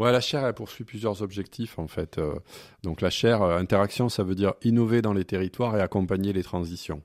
[0.00, 2.18] La chaire, elle poursuit plusieurs objectifs en fait.
[2.18, 2.34] Euh,
[2.82, 6.42] donc la chaire euh, interaction, ça veut dire innover dans les territoires et accompagner les
[6.42, 7.02] transitions.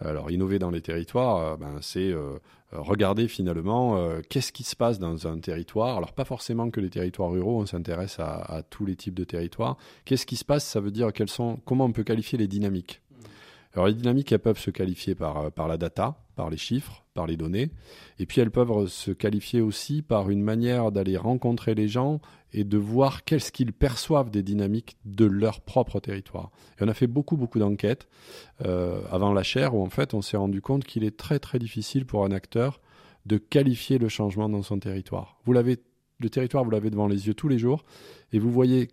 [0.00, 2.14] Alors innover dans les territoires, euh, ben, c'est
[2.72, 5.98] regarder finalement qu'est-ce qui se passe dans un territoire.
[5.98, 9.24] Alors pas forcément que les territoires ruraux, on s'intéresse à, à, tous les types de
[9.24, 9.76] territoires.
[10.06, 13.02] Qu'est-ce qui se passe Ça veut dire quelles sont, comment on peut qualifier les dynamiques.
[13.74, 17.26] Alors les dynamiques, elles peuvent se qualifier par, par la data, par les chiffres, par
[17.26, 17.70] les données.
[18.18, 22.20] Et puis elles peuvent se qualifier aussi par une manière d'aller rencontrer les gens
[22.52, 26.50] et de voir qu'est-ce qu'ils perçoivent des dynamiques de leur propre territoire.
[26.78, 28.08] Et on a fait beaucoup, beaucoup d'enquêtes
[28.64, 31.58] euh, avant la chaire où en fait on s'est rendu compte qu'il est très, très
[31.58, 32.80] difficile pour un acteur
[33.26, 35.38] de qualifier le changement dans son territoire.
[35.44, 35.78] Vous l'avez,
[36.18, 37.84] le territoire, vous l'avez devant les yeux tous les jours
[38.32, 38.88] et vous voyez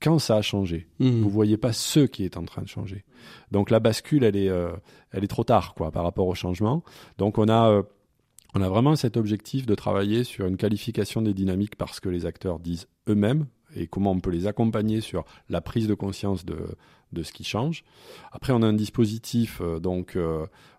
[0.00, 0.88] quand ça a changé.
[0.98, 1.20] Mmh.
[1.20, 3.04] Vous voyez pas ce qui est en train de changer.
[3.50, 4.72] Donc la bascule, elle est, euh,
[5.12, 6.82] elle est trop tard, quoi, par rapport au changement.
[7.18, 7.82] Donc on a, euh,
[8.54, 12.26] on a vraiment cet objectif de travailler sur une qualification des dynamiques parce que les
[12.26, 16.58] acteurs disent eux-mêmes et comment on peut les accompagner sur la prise de conscience de,
[17.12, 17.84] de ce qui change.
[18.32, 20.18] Après, on a un dispositif euh, donc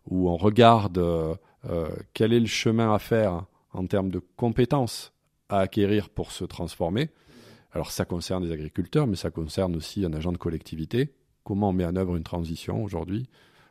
[0.09, 0.99] où on regarde
[2.13, 5.13] quel est le chemin à faire en termes de compétences
[5.47, 7.11] à acquérir pour se transformer.
[7.73, 11.13] Alors ça concerne les agriculteurs, mais ça concerne aussi un agent de collectivité.
[11.43, 13.27] Comment on met en œuvre une transition aujourd'hui?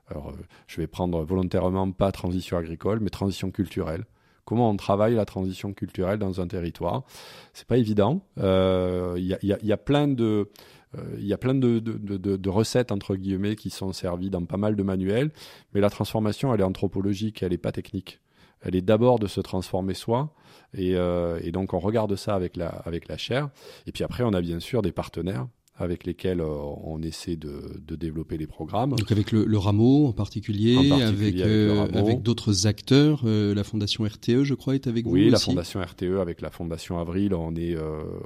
[0.08, 0.36] Alors euh,
[0.66, 4.06] je vais prendre volontairement pas transition agricole, mais transition culturelle.
[4.44, 7.04] Comment on travaille la transition culturelle dans un territoire?
[7.52, 8.24] C'est pas évident.
[8.36, 10.50] Il euh, y, a, plein de,
[10.92, 15.30] de, recettes entre guillemets qui sont servies dans pas mal de manuels,
[15.72, 18.19] mais la transformation elle est anthropologique, elle n'est pas technique
[18.62, 20.32] elle est d'abord de se transformer soi.
[20.74, 23.50] Et, euh, et, donc on regarde ça avec la, avec la chair.
[23.86, 25.46] Et puis après, on a bien sûr des partenaires
[25.76, 28.90] avec lesquels on essaie de, développer les programmes.
[28.90, 34.74] Donc avec le, rameau en particulier, avec, avec, d'autres acteurs, la Fondation RTE, je crois,
[34.74, 35.12] est avec vous.
[35.12, 37.78] Oui, la Fondation RTE avec la Fondation Avril, on est,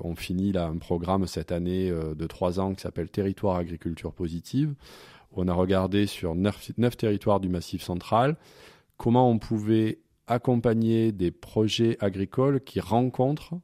[0.03, 4.75] on finit là un programme cette année de trois ans qui s'appelle Territoire Agriculture Positive.
[5.31, 8.37] On a regardé sur neuf, neuf territoires du Massif central
[8.97, 13.55] comment on pouvait accompagner des projets agricoles qui rencontrent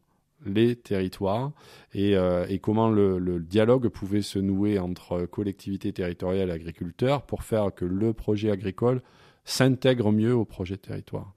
[0.44, 1.52] les territoires
[1.92, 7.74] et, euh, comment le, dialogue pouvait se nouer entre collectivités territoriales et agriculteurs pour faire
[7.74, 9.02] que le projet agricole
[9.44, 11.34] s'intègre mieux au projet territoire.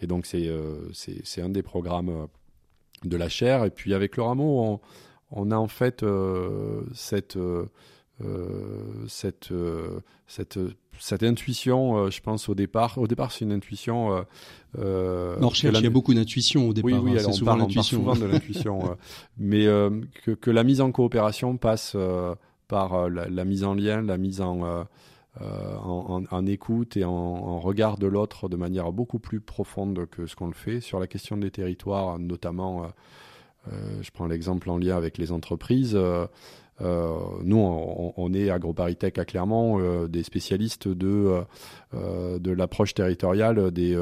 [0.00, 0.90] Et donc c'est euh,
[1.38, 2.26] un des programmes euh,
[3.04, 3.64] de la chaire.
[3.64, 4.80] Et puis avec le rameau,
[5.30, 6.04] on, a en fait
[6.94, 7.38] cette,
[8.24, 9.52] euh, cette,
[10.98, 12.98] cette intuition, euh, je pense au départ.
[12.98, 14.24] Au départ, c'est une intuition.
[14.78, 16.90] Euh, on recherche, il y a beaucoup d'intuition au départ.
[16.90, 18.96] Oui, oui, hein, on, souvent parle, souvent de l'intuition,
[19.38, 19.66] mais
[20.24, 21.96] que, que, la mise en coopération passe
[22.66, 24.86] par la, mise en lien, la mise en,
[25.40, 30.26] en, en, écoute et en, en regard de l'autre de manière beaucoup plus profonde que
[30.26, 32.88] ce qu'on le fait sur la question des territoires, notamment.
[33.70, 35.96] je prends l'exemple en lien avec les entreprises.
[36.80, 41.42] Euh, nous, on, est AgroParisTech à Clermont, euh, des spécialistes de,
[41.94, 43.98] euh, de l'approche territoriale des,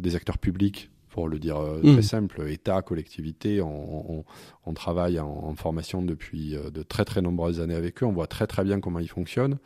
[0.00, 2.02] des acteurs publics pour le dire très mmh.
[2.02, 4.24] simple, État, collectivité, on,
[4.66, 8.26] on, travaille en, en, formation depuis de très très nombreuses années avec eux, on voit
[8.26, 9.56] très très bien comment ils fonctionnent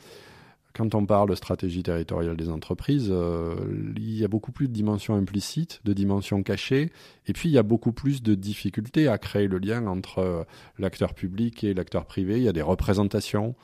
[0.73, 3.55] quand on parle de stratégie territoriale des entreprises, euh,
[3.97, 6.91] il y a beaucoup plus de dimensions implicites, de dimensions cachées,
[7.27, 10.45] et puis il y a beaucoup plus de difficultés à créer le lien entre euh,
[10.79, 12.37] l'acteur public et l'acteur privé.
[12.37, 13.55] Il y a des représentations,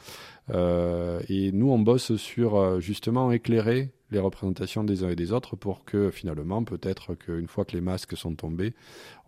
[0.51, 5.57] euh, et nous on bosse sur justement éclairer les représentations des uns et des autres
[5.57, 8.75] pour que finalement, peut-être qu'une fois que les masques sont tombés,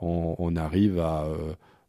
[0.01, 1.29] on, on arrive à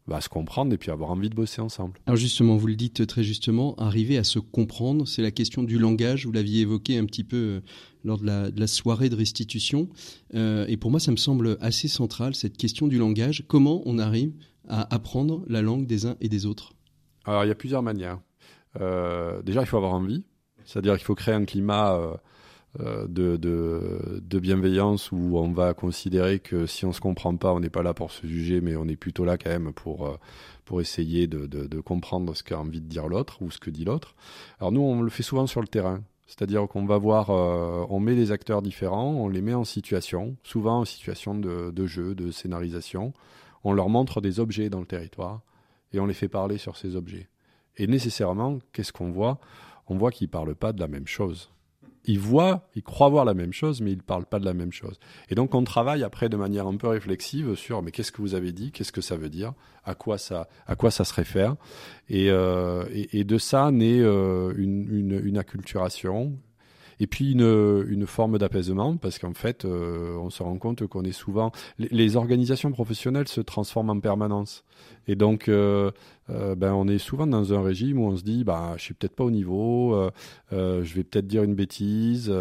[0.07, 1.99] bah, se comprendre et puis avoir envie de bosser ensemble.
[2.05, 5.77] Alors justement, vous le dites très justement, arriver à se comprendre, c'est la question du
[5.77, 7.61] langage, vous l'aviez évoqué un petit peu euh,
[8.03, 9.89] lors de la, soirée de restitution,
[10.33, 13.99] euh, et pour moi ça me semble assez central, cette question du langage, comment on
[13.99, 14.33] arrive
[14.67, 16.73] à apprendre la langue des uns et des autres?
[17.25, 18.19] Alors il y a plusieurs manières.
[18.79, 20.23] Euh, déjà, il faut avoir envie,
[20.65, 22.15] c'est-à-dire qu'il faut créer un climat euh,
[22.77, 27.69] de, de, bienveillance où on va considérer que si on se comprend pas, on n'est
[27.69, 30.17] pas là pour se juger, mais on est plutôt là quand même pour, euh,
[30.65, 33.85] pour essayer de, de comprendre ce qu'a envie de dire l'autre ou ce que dit
[33.85, 34.15] l'autre.
[34.59, 36.01] Alors nous, on le fait souvent sur le terrain.
[36.27, 40.35] C'est-à-dire qu'on va voir, euh, on met des acteurs différents, on les met en situation,
[40.43, 43.13] souvent en situation de, de jeu, de scénarisation.
[43.63, 45.41] On leur montre des objets dans le territoire
[45.91, 47.27] et on les fait parler sur ces objets.
[47.77, 49.39] Et nécessairement, qu'est-ce qu'on voit?
[49.87, 51.49] On voit qu'ils ne parlent pas de la même chose
[52.05, 54.53] ils voient, ils croient voir la même chose, mais ils ne parlent pas de la
[54.53, 54.99] même chose.
[55.29, 58.35] Et donc on travaille après de manière un peu réflexive sur mais qu'est-ce que vous
[58.35, 61.55] avez dit, qu'est-ce que ça veut dire, à quoi ça, à quoi ça se réfère,
[62.09, 66.37] et, euh, et, de ça naît euh, une, une, une, acculturation,
[66.99, 71.13] et puis une, forme d'apaisement, parce qu'en fait, euh, on se rend compte qu'on est
[71.13, 71.51] souvent...
[71.77, 74.63] Les, organisations professionnelles se transforment en permanence.
[75.07, 75.91] Et donc, euh,
[76.29, 78.93] euh, ben, on est souvent dans un régime où on se dit, bah, je suis
[78.93, 80.09] peut-être pas au niveau,
[80.51, 82.33] je vais peut-être dire une bêtise.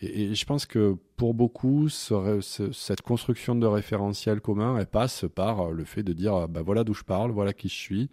[0.00, 5.84] Et, je pense que pour beaucoup, cette construction de référentiel commun, elle passe par le
[5.84, 8.08] fait de dire, bah, voilà d'où je parle, voilà qui je suis,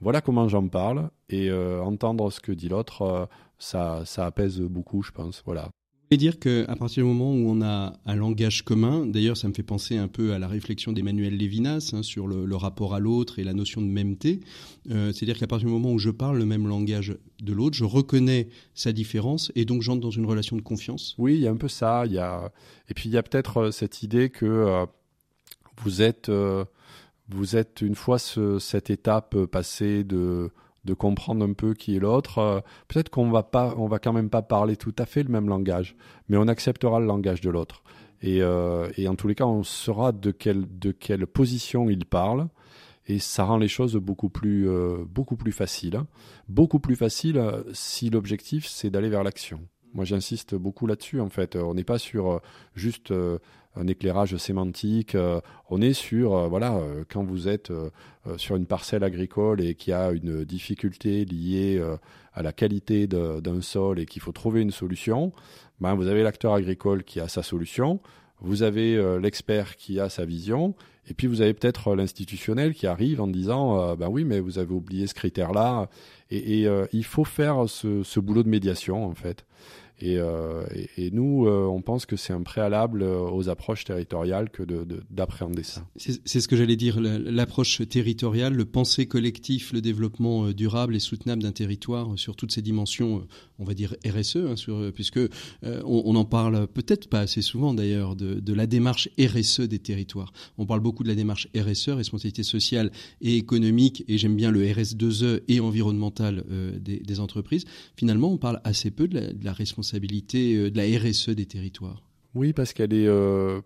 [0.00, 3.28] voilà comment j'en parle, et entendre ce que dit l'autre
[3.60, 5.42] ça, ça apaise beaucoup, je pense.
[5.46, 5.70] Voilà.
[6.10, 9.46] Vous voulez dire qu'à partir du moment où on a un langage commun, d'ailleurs ça
[9.46, 12.98] me fait penser un peu à la réflexion d'Emmanuel Lévinas hein, sur le, rapport à
[12.98, 14.40] l'autre et la notion de mêmeté,
[14.90, 17.84] euh, c'est-à-dire qu'à partir du moment où je parle le même langage de l'autre, je
[17.84, 21.52] reconnais sa différence et donc j'entre dans une relation de confiance Oui, il y a
[21.52, 22.02] un peu ça.
[22.06, 22.50] Il y a...
[22.88, 24.86] Et puis il y a peut-être euh, cette idée que euh,
[25.84, 26.28] vous, êtes,
[27.28, 30.50] vous êtes, une fois cette étape passée de
[30.84, 32.38] de comprendre un peu qui est l'autre.
[32.38, 35.28] Euh, peut-être qu'on va pas, on va quand même pas parler tout à fait le
[35.28, 35.96] même langage,
[36.28, 37.82] mais on acceptera le langage de l'autre.
[38.22, 42.04] Et, euh, et, en tous les cas, on saura de quelle, de quelle position il
[42.04, 42.48] parle.
[43.06, 46.00] Et ça rend les choses beaucoup plus, euh, beaucoup plus faciles.
[46.48, 49.60] Beaucoup plus faciles si l'objectif, c'est d'aller vers l'action.
[49.94, 51.56] Moi, j'insiste beaucoup là-dessus, en fait.
[51.56, 52.40] On n'est pas sur
[52.74, 53.12] juste
[53.76, 55.14] un éclairage sémantique.
[55.14, 57.72] Euh, on est sur, euh, voilà, euh, quand vous êtes
[58.36, 61.82] sur une parcelle agricole et qu'il y a une difficulté liée
[62.34, 65.32] à la qualité d'un sol et qu'il faut trouver une solution,
[65.80, 67.98] ben vous avez l'acteur agricole qui a sa solution,
[68.40, 70.74] vous avez l'expert qui a sa vision,
[71.08, 74.74] et puis vous avez peut-être l'institutionnel qui arrive en disant, ben oui, mais vous avez
[74.74, 75.88] oublié ce critère-là,
[76.30, 79.46] et, il faut faire ce, ce, boulot de médiation en fait.
[80.00, 80.64] Et, euh,
[80.96, 84.62] et, nous, euh, on pense que c'est un préalable euh, aux approches territoriales que
[85.10, 85.86] d'appréhender de, ça.
[85.96, 91.42] C'est ce que j'allais dire, l'approche territoriale, le penser collectif, le développement durable et soutenable
[91.42, 93.26] d'un territoire sur toutes ses dimensions,
[93.58, 95.20] on va dire RSE, hein, sur, puisque
[95.62, 100.32] on, en parle peut-être pas assez souvent d'ailleurs de, la démarche RSE des territoires.
[100.56, 102.90] On parle beaucoup de la démarche RSE, responsabilité sociale
[103.20, 106.44] et économique, et j'aime bien le RS2E et environnemental
[106.80, 107.64] des, entreprises.
[107.96, 112.02] Finalement, on parle assez peu de la responsabilité euh, de la RSE des territoires
[112.34, 113.60] Oui, parce qu'elle est, euh,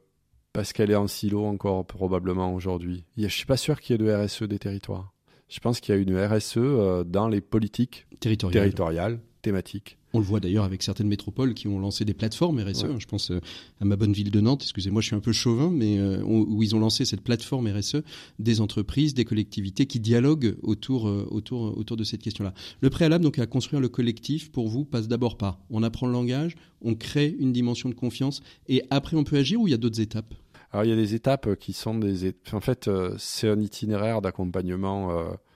[0.52, 3.04] parce qu'elle est en silo encore probablement aujourd'hui.
[3.16, 5.12] Je ne suis pas sûr qu'il y ait de RSE des territoires.
[5.48, 9.98] Je pense qu'il y a une RSE euh, dans les politiques territoriales thématiques.
[10.14, 12.86] On le voit d'ailleurs avec certaines métropoles qui ont lancé des plateformes RSE.
[13.00, 13.40] Je pense euh,
[13.80, 16.62] à ma bonne ville de Nantes, excusez-moi, je suis un peu chauvin, mais euh, où
[16.62, 17.96] ils ont lancé cette plateforme RSE
[18.38, 22.54] des entreprises, des collectivités qui dialoguent autour, euh, autour, autour de cette question-là.
[22.80, 26.12] Le préalable donc à construire le collectif, pour vous, passe d'abord par on apprend le
[26.12, 29.74] langage, on crée une dimension de confiance, et après on peut agir ou il y
[29.74, 30.32] a d'autres étapes?
[30.70, 32.34] Alors il y a des étapes qui sont des...
[32.52, 32.88] En fait,
[33.18, 35.10] c'est un itinéraire d'accompagnement,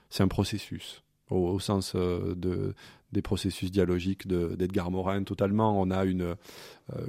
[0.09, 2.73] c'est un processus au, sens de,
[3.11, 5.79] des processus dialogiques d'Edgar Morin totalement.
[5.79, 6.35] On a une, euh,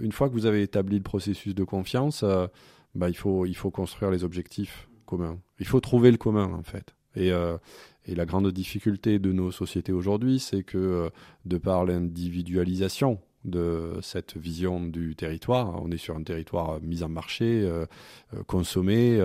[0.01, 2.47] une fois que vous avez établi le processus de confiance, euh,
[2.95, 5.39] bah, il, faut, il faut construire les objectifs communs.
[5.59, 6.95] Il faut trouver le commun en fait.
[7.17, 7.59] Et, euh,
[8.07, 11.11] et la grande difficulté de nos sociétés aujourd'hui, c'est que
[11.45, 17.09] de par l'individualisation de cette vision du territoire, on est sur un territoire mis en
[17.09, 17.69] marché,
[18.47, 19.19] consommé,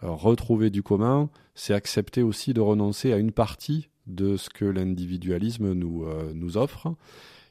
[0.00, 5.72] retrouver du commun, c'est accepter aussi de renoncer à une partie de ce que l'individualisme
[5.72, 6.94] nous, euh, nous offre.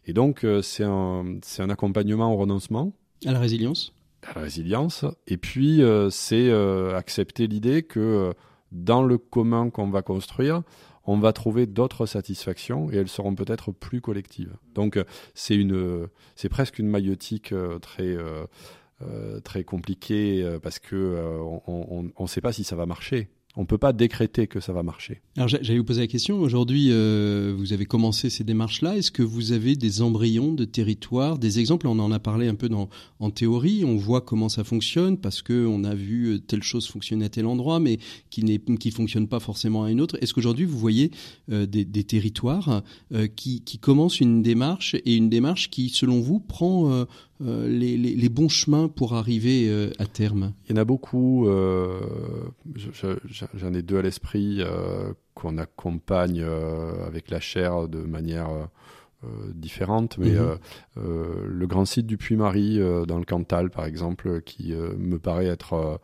[0.06, 2.93] Et donc, euh, c'est un, un accompagnement au renoncement.
[3.26, 3.93] À la résilience
[4.24, 5.06] À la résilience.
[5.28, 6.51] Et puis, euh, c'est
[6.93, 8.34] accepter l'idée que
[8.72, 10.64] dans le commun qu'on va construire,
[11.06, 14.56] on va trouver d'autres satisfactions et elles seront peut-être plus collectives.
[14.74, 14.97] Donc,
[15.34, 18.16] c'est une, c'est presque une maïotique très,
[19.43, 21.38] très compliquée parce que
[21.68, 23.30] on ne sait pas si ça va marcher.
[23.56, 25.22] On ne peut pas décréter que ça va marcher.
[25.38, 26.39] Alors j'allais vous poser la question.
[26.39, 28.97] Aujourd'hui, euh, vous avez commencé ces démarches-là.
[28.97, 31.88] Est-ce que vous avez des embryons de territoire, des exemples?
[31.88, 32.68] On en a parlé un peu
[33.20, 33.86] en théorie.
[33.86, 37.30] On voit comment ça fonctionne parce que on a vu euh, telle chose fonctionner à
[37.30, 37.99] tel endroit, mais
[38.32, 40.18] qui n'est qui fonctionne pas forcément à une autre.
[40.22, 41.12] Est-ce qu'aujourd'hui vous voyez
[41.51, 42.82] euh, des, des, territoires
[43.36, 47.06] qui, qui commencent une démarche et une démarche qui, selon vous, prend
[47.45, 51.47] euh, les, les, bons chemins pour arriver euh, à terme Il y en a beaucoup.
[51.47, 51.99] Euh,
[53.53, 54.61] j'en ai deux à l'esprit
[55.33, 56.43] qu'on accompagne
[57.05, 58.49] avec la chair de manière
[59.53, 60.57] différente, mais mhm.
[60.95, 65.99] le grand site du Puy-Marie dans le Cantal, par exemple, qui me paraît être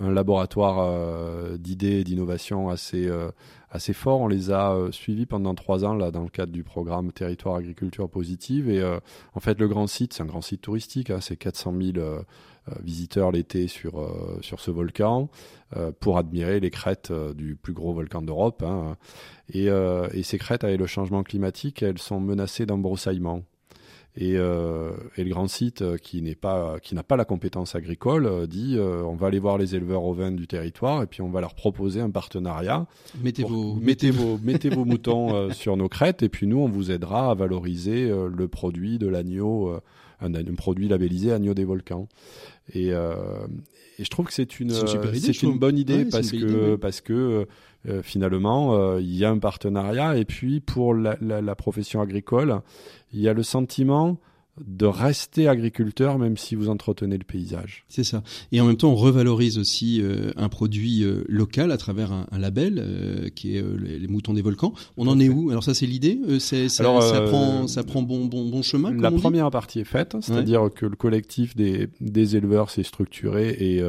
[0.00, 3.10] un, laboratoire d'idées et d'innovation assez
[3.74, 4.20] assez fort.
[4.20, 7.56] On les a euh, suivis pendant trois ans là dans le cadre du programme Territoire
[7.56, 8.70] Agriculture Positive.
[8.70, 8.98] Et euh,
[9.34, 11.10] en fait, le grand site, c'est un grand site touristique.
[11.10, 12.22] Hein, c'est 400 000 euh,
[12.82, 14.10] visiteurs l'été sur
[14.40, 15.28] sur ce volcan
[16.00, 18.62] pour admirer les crêtes du plus gros volcan d'Europe.
[18.62, 18.96] Hein.
[19.52, 23.42] Et, et, ces crêtes, avec le changement climatique, elles sont menacées d'embroussaillement.
[24.16, 27.74] Et, euh, et, le grand site euh, qui n'est pas qui n'a pas la compétence
[27.74, 31.20] agricole euh, dit euh, on va aller voir les éleveurs ovins du territoire et puis
[31.20, 32.86] on va leur proposer un partenariat.
[33.24, 36.92] Mettez vos mettez vos mettez vos moutons sur nos crêtes et puis nous on vous
[36.92, 39.72] aidera à valoriser le produit de l'agneau
[40.20, 42.06] un, un, produit labellisé agneau des volcans.
[42.72, 47.48] Et, et je trouve que c'est une c'est une, bonne idée parce que parce que
[47.88, 50.16] euh, finalement, euh, il y a un partenariat.
[50.16, 52.60] Et puis, pour la, la, la, profession agricole,
[53.12, 54.18] il y a le sentiment
[54.60, 57.84] de rester agriculteur même si vous entretenez le paysage.
[57.88, 58.22] C'est ça.
[58.52, 62.26] Et en même temps, on revalorise aussi euh, un produit euh, local à travers un,
[62.30, 64.72] un label euh, qui est les, moutons des volcans.
[64.96, 65.50] On en est où?
[65.50, 66.20] Alors ça, c'est l'idée.
[66.38, 66.84] ça, ça,
[67.22, 68.94] prend, ça prend bon, bon, bon chemin.
[68.94, 73.82] La première partie est faite, c'est-à-dire que le collectif des, des éleveurs s'est structuré et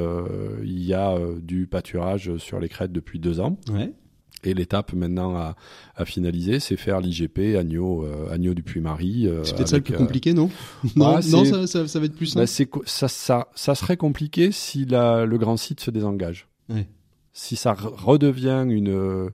[0.64, 3.58] il y a du pâturage sur les crêtes depuis deux ans.
[3.72, 3.94] Ouais.
[4.44, 5.56] Et l'étape maintenant à,
[5.96, 9.28] à finaliser, c'est faire l'IGP agneau, euh, agneau du Puy-Marie.
[9.28, 10.50] Euh, c'est peut-être ça le plus compliqué, non
[10.96, 12.80] Non, non ça, ça, ça, va être plus bah, simple.
[12.86, 16.48] ça, ça, ça serait compliqué si la, le grand site se désengage.
[16.70, 16.88] Ouais.
[17.34, 19.32] Si ça redevient une,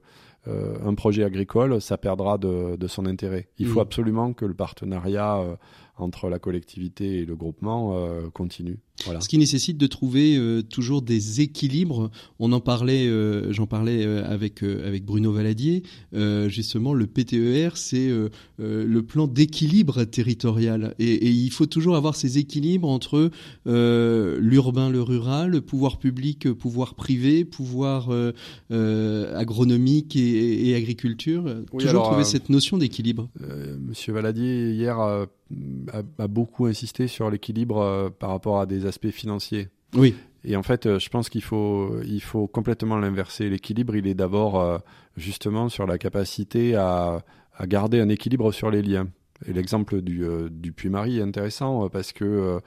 [0.47, 3.49] euh, un projet agricole, ça perdra de, de son intérêt.
[3.59, 3.83] Il faut mmh.
[3.83, 5.55] absolument que le partenariat euh,
[5.97, 8.29] entre la collectivité et le groupement euh,
[9.03, 9.21] continue.
[9.21, 12.11] Ce qui nécessite de trouver euh, toujours des équilibres.
[12.39, 15.83] On en parlait, euh, j'en parlais avec avec Bruno Valadier.
[16.47, 18.09] justement, le PTER, c'est
[18.59, 23.31] le plan d'équilibre territorial, et, et, il faut toujours avoir ces équilibres entre
[23.65, 28.09] l'urbain, le rural, le pouvoir public, pouvoir privé, pouvoir
[28.69, 31.45] agronomique et, et agriculture.
[31.77, 33.29] toujours trouver cette notion d'équilibre.
[33.87, 39.69] Monsieur Valadier hier a, beaucoup insisté sur l'équilibre par rapport à des aspects financiers.
[39.93, 40.15] Oui.
[40.43, 43.49] Et en fait, je pense qu'il faut, il faut complètement l'inverser.
[43.49, 44.81] L'équilibre, il est d'abord
[45.15, 47.23] justement sur la capacité à,
[47.55, 49.07] à garder un équilibre sur les liens.
[49.45, 52.59] Et l'exemple du, euh, du Puy-Marie est intéressant euh, parce que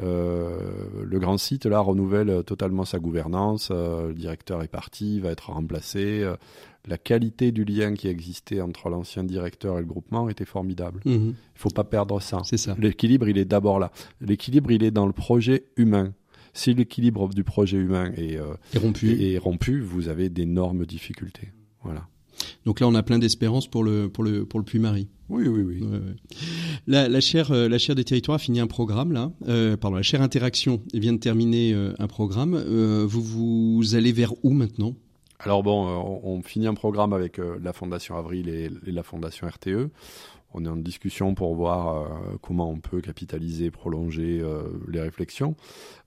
[0.00, 0.50] euh,
[1.04, 6.24] le grand site là renouvelle totalement sa gouvernance, le directeur est parti, va être remplacé.
[6.86, 11.00] la qualité du lien qui existait entre l'ancien directeur et le groupement était formidable.
[11.04, 11.14] Mhm.
[11.14, 12.42] Il ne faut pas perdre ça.
[12.44, 12.76] Ça.
[12.78, 13.92] L'équilibre, il est d'abord là.
[14.20, 16.12] L'équilibre, il est dans le projet humain.
[16.54, 18.38] Si l'équilibre du projet humain est,
[18.76, 19.22] rompu.
[19.22, 21.52] est rompu, vous avez d'énormes difficultés.
[21.82, 22.06] Voilà.
[22.64, 25.08] Donc là, on a plein d'espérance pour le, pour le, pour le Puy-Marie.
[25.32, 25.82] Oui, oui, oui.
[26.86, 29.32] La, la, chaire, euh, la chaire des territoires a fini un programme, là.
[29.48, 32.54] Euh, pardon, la chaire Interaction vient de terminer euh, un programme.
[33.06, 34.94] vous, vous allez vers où maintenant?
[35.40, 39.90] Alors bon, on, finit un programme avec la Fondation Avril et, la Fondation RTE.
[40.54, 44.40] On est en discussion pour voir comment on peut capitaliser, prolonger
[44.86, 45.56] les réflexions.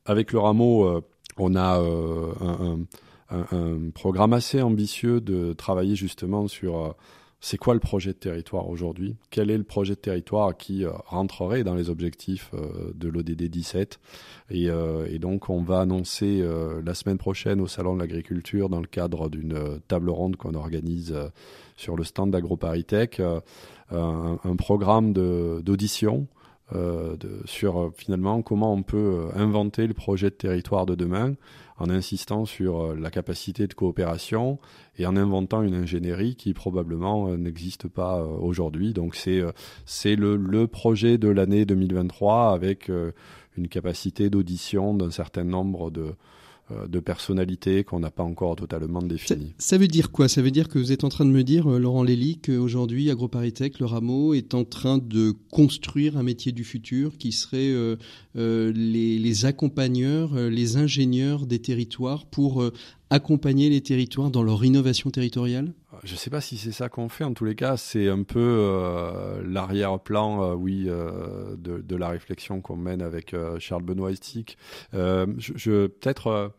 [0.06, 1.02] Avec le rameau,
[1.36, 2.80] on a un un,
[3.94, 6.92] programme assez ambitieux de travailler justement sur euh,
[7.42, 9.18] c'est quoi le projet de territoire aujourd'hui?
[9.30, 13.44] Quel est le projet de territoire qui euh, rentrerait dans les objectifs euh, de l'ODD
[13.44, 14.00] 17
[14.52, 16.44] et, et, donc on va annoncer
[16.84, 21.16] la semaine prochaine au Salon de l'Agriculture dans le cadre d'une table ronde qu'on organise
[21.76, 23.22] sur le stand d'AgroParisTech
[23.90, 26.28] un, un, programme d'audition
[27.46, 31.36] sur finalement comment on peut inventer le projet de territoire de demain
[31.78, 34.60] en insistant sur euh, la capacité de coopération
[34.98, 38.94] et en inventant une ingénierie qui probablement euh, n'existe pas euh, aujourd'hui.
[38.94, 39.44] Donc c'est
[39.86, 42.90] c'est le, le projet de l'année 2023 avec
[43.58, 46.14] une capacité d'audition d'un certain nombre de euh,
[46.72, 49.54] de personnalité qu'on n'a pas encore totalement définie.
[49.60, 50.28] Ça, veut dire quoi?
[50.28, 53.12] Ça veut dire que vous êtes en train de me dire, euh, Laurent Lély, qu'aujourd'hui,
[53.12, 58.72] AgroParisTech, le rameau, est en train de construire un métier du futur qui serait euh,
[58.74, 62.64] les, accompagneurs, les ingénieurs des territoires pour
[63.10, 65.74] accompagner les territoires dans leur innovation territoriale?
[66.04, 67.24] Je ne sais pas si c'est ça qu'on fait.
[67.24, 73.02] En tous les cas, c'est un peu l'arrière-plan, oui, de, de, la réflexion qu'on mène
[73.02, 74.58] avec Charles Benoît Estic.
[74.92, 76.54] peut-être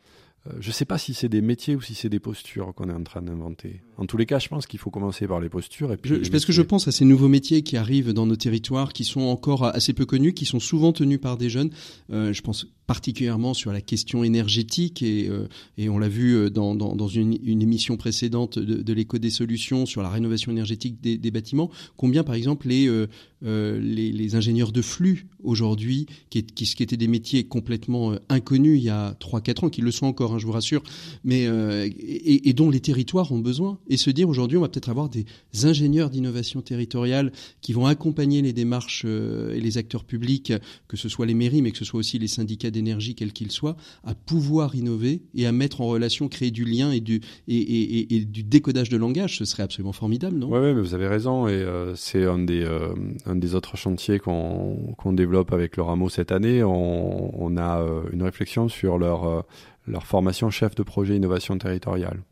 [0.46, 2.88] euh, je ne sais pas si c'est des métiers ou si c'est des postures qu'on
[2.88, 3.80] est en train d'inventer.
[3.98, 5.92] En tous les cas, je pense qu'il faut commencer par les postures.
[5.92, 8.92] Et puis parce que je pense à ces nouveaux métiers qui arrivent dans nos territoires,
[8.92, 11.70] qui sont encore assez peu connus, qui sont souvent tenus par des jeunes.
[12.12, 16.76] Euh, je pense particulièrement sur la question énergétique et, euh, et on l'a vu dans,
[16.76, 21.00] dans, dans une, une, émission précédente de, de l'éco des solutions sur la rénovation énergétique
[21.00, 21.70] des, des bâtiments.
[21.96, 23.06] Combien, par exemple, les, euh,
[23.42, 28.84] les, les, ingénieurs de flux aujourd'hui, qui, qui, qui, étaient des métiers complètement inconnus il
[28.84, 30.84] y a 3-4 ans, qui le sont encore, hein, je vous rassure,
[31.24, 34.88] mais et, et dont les territoires ont besoin et se dire aujourd'hui on va peut-être
[34.88, 35.26] avoir des
[35.64, 40.52] ingénieurs d'innovation territoriale qui vont accompagner les démarches euh, et les acteurs publics,
[40.88, 43.50] que ce soit les mairies, mais que ce soit aussi les syndicats d'énergie, quels qu'ils
[43.50, 48.16] soient, à pouvoir innover et à mettre en relation, créer du lien et du, et,
[48.16, 49.38] et, du décodage de langage.
[49.38, 50.48] Ce serait absolument formidable, non?
[50.48, 51.48] Oui, ouais, mais vous avez raison.
[51.48, 52.94] Et euh, c'est un, des euh,
[53.26, 56.62] un des autres chantiers qu'on développe avec le rameau cette année.
[56.62, 59.44] On, on a une réflexion sur leur,
[59.86, 62.22] leur formation chef de projet innovation territoriale.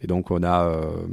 [0.00, 1.06] Et donc on a euh,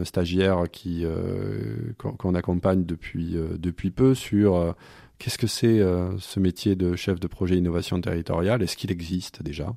[0.00, 4.74] un stagiaire qui euh, qu'on accompagne depuis euh, depuis peu sur
[5.18, 5.80] qu'est-ce que c'est
[6.18, 8.62] ce métier de chef de projet innovation territoriale?
[8.62, 9.74] Est-ce qu'il existe déjà?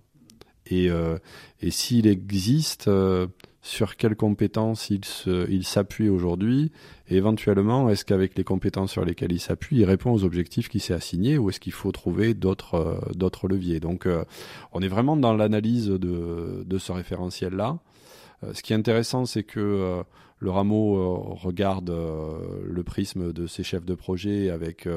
[0.68, 0.88] Et,
[1.61, 2.89] et s'il existe,
[3.61, 5.01] sur quelles compétences il
[5.49, 6.72] il s'appuie aujourd'hui?
[7.09, 10.80] Et éventuellement, est-ce qu'avec les compétences sur lesquelles il s'appuie, il répond aux objectifs qui
[10.80, 13.82] s'est assigné ou est-ce qu'il faut trouver d'autres d'autres leviers?
[13.82, 14.07] Donc,
[14.72, 17.80] on est vraiment dans l'analyse de, de ce référentiel-là.
[17.80, 17.93] Euh,
[18.54, 20.04] ce qui est intéressant, c'est que euh,
[20.39, 24.89] le rameau euh, regarde le prisme de ses chefs de projet avec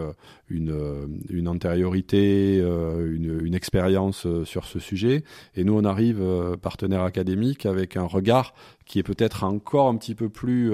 [0.49, 5.22] une, une antériorité, une, expérience sur ce sujet.
[5.55, 6.20] Et nous, on arrive,
[6.61, 8.55] partenaire académique, avec un regard
[8.86, 10.72] qui est peut-être encore un petit peu plus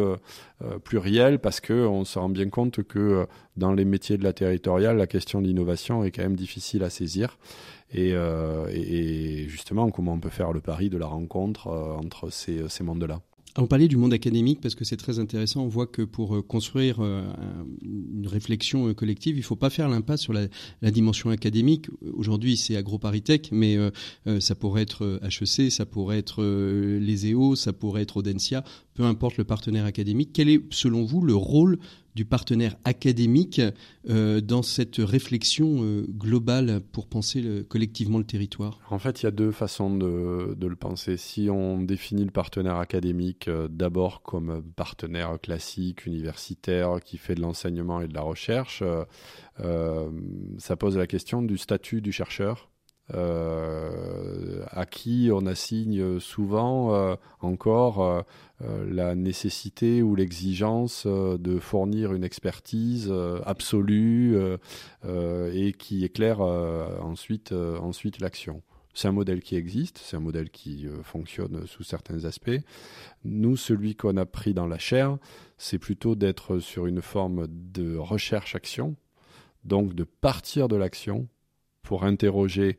[0.84, 3.26] pluriel parce que on se rend bien compte que
[3.58, 6.88] dans les métiers de la territoriale, la question de l'innovation est quand même difficile à
[6.88, 7.36] saisir.
[7.94, 12.68] Euh, et, justement comment on peut faire le pari de la rencontre euh, entre ces,
[12.68, 13.20] ces mondes-là?
[13.58, 15.60] On parlait du monde académique parce que c'est très intéressant.
[15.60, 20.22] On voit que pour euh, construire une réflexion collective, il ne faut pas faire l'impasse
[20.22, 20.46] sur la,
[20.90, 21.88] dimension académique.
[22.14, 23.76] Aujourd'hui, c'est AgroParisTech, mais
[24.40, 28.64] ça pourrait être HEC, ça pourrait être les EO, ça pourrait être Audencia,
[28.94, 30.30] peu importe le partenaire académique.
[30.32, 31.78] Quel est, selon vous, le rôle
[32.14, 33.60] du partenaire académique
[34.06, 39.52] dans cette réflexion globale pour penser collectivement le territoire En fait, il y a deux
[39.52, 41.16] façons de, le penser.
[41.16, 48.00] Si on définit le partenaire académique d'abord comme partenaire classique, universitaire, qui fait de l'enseignement
[48.00, 48.82] et de la recherche,
[49.56, 52.71] ça pose la question du statut du chercheur
[53.14, 58.22] euh, à qui on assigne souvent euh, encore euh,
[58.88, 63.12] la nécessité ou l'exigence de fournir une expertise
[63.44, 64.38] absolue
[65.04, 68.62] et qui éclaire ensuite, ensuite l'action.
[68.94, 72.60] C'est un modèle qui existe, c'est un modèle qui fonctionne sous certains aspects.
[73.24, 75.18] Nous, celui qu'on a pris dans la chair,
[75.58, 78.94] c'est plutôt d'être sur une forme de recherche-action,
[79.64, 81.26] donc de partir de l'action
[81.82, 82.78] pour interroger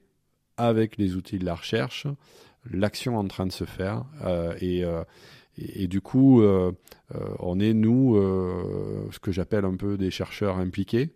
[0.67, 2.07] avec les outils de la recherche,
[2.69, 4.05] l'action en train de se faire.
[4.23, 5.03] Euh, euh,
[5.57, 6.71] et, du coup, euh,
[7.39, 8.15] on est, nous,
[9.11, 11.11] ce que j'appelle un peu des chercheurs impliqués.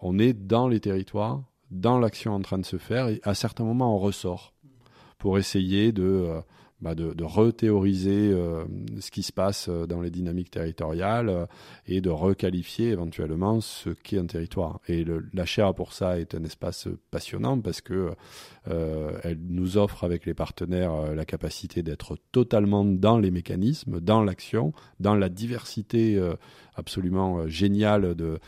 [0.00, 3.64] On est dans les territoires, dans l'action en train de se faire, et à certains
[3.64, 4.52] moments, on ressort
[5.18, 6.28] pour essayer de
[6.82, 8.66] bah, de, de rethéoriser euh,
[9.00, 11.46] ce qui se passe euh, dans les dynamiques territoriales euh,
[11.86, 14.80] et de requalifier éventuellement ce qu'est un territoire.
[14.86, 18.12] Et la chaire pour ça est un espace passionnant parce que
[18.66, 24.72] elle nous offre avec les partenaires la capacité d'être totalement dans les mécanismes, dans l'action,
[24.98, 26.20] dans la diversité
[26.74, 28.40] absolument géniale de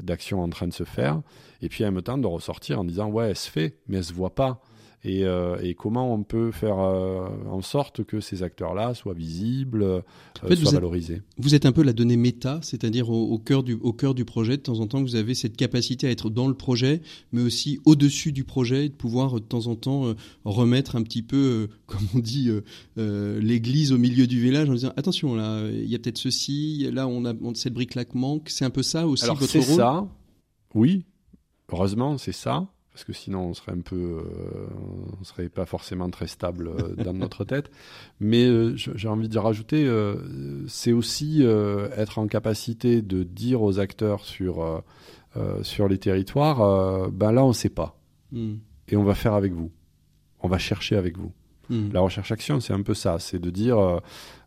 [0.00, 1.20] d'actions en train de se faire,
[1.60, 4.04] et puis en même temps de ressortir en disant ouais elle se fait, mais elle
[4.04, 4.62] se voit pas.
[5.06, 10.00] Euh, et, comment on peut faire euh, en sorte que ces acteurs-là soient visibles, euh,
[10.56, 11.20] soient valorisés?
[11.36, 14.56] vous êtes un peu la donnée méta, c'est-à-dire au, cœur du, au cœur du projet.
[14.56, 17.02] De temps en temps, vous avez cette capacité à être dans le projet,
[17.32, 21.68] mais aussi au-dessus du projet, de pouvoir de temps en temps remettre un petit peu,
[21.86, 22.50] comme on dit,
[22.96, 27.06] l'église au milieu du village en disant attention là, il y a peut-être ceci, là
[27.06, 28.48] on a cette brique-là manque.
[28.48, 29.64] C'est un peu ça aussi Alors, votre rôle?
[29.64, 30.08] C'est ça,
[30.74, 31.04] oui.
[31.70, 34.68] Heureusement, c'est ça parce que sinon on serait un peu, euh,
[35.20, 37.68] on serait pas forcément très stable euh, dans notre tête.
[38.20, 39.90] Mais euh, j'ai envie de rajouter,
[40.68, 44.82] c'est aussi être en capacité de dire aux acteurs sur
[45.62, 47.98] sur les territoires, ben là on sait pas,
[48.30, 48.54] hmm.
[48.88, 49.72] et on va faire avec vous,
[50.40, 51.32] on va chercher avec vous.
[51.70, 51.88] Hmm.
[51.92, 54.00] La recherche-action, c'est un peu ça, c'est de dire,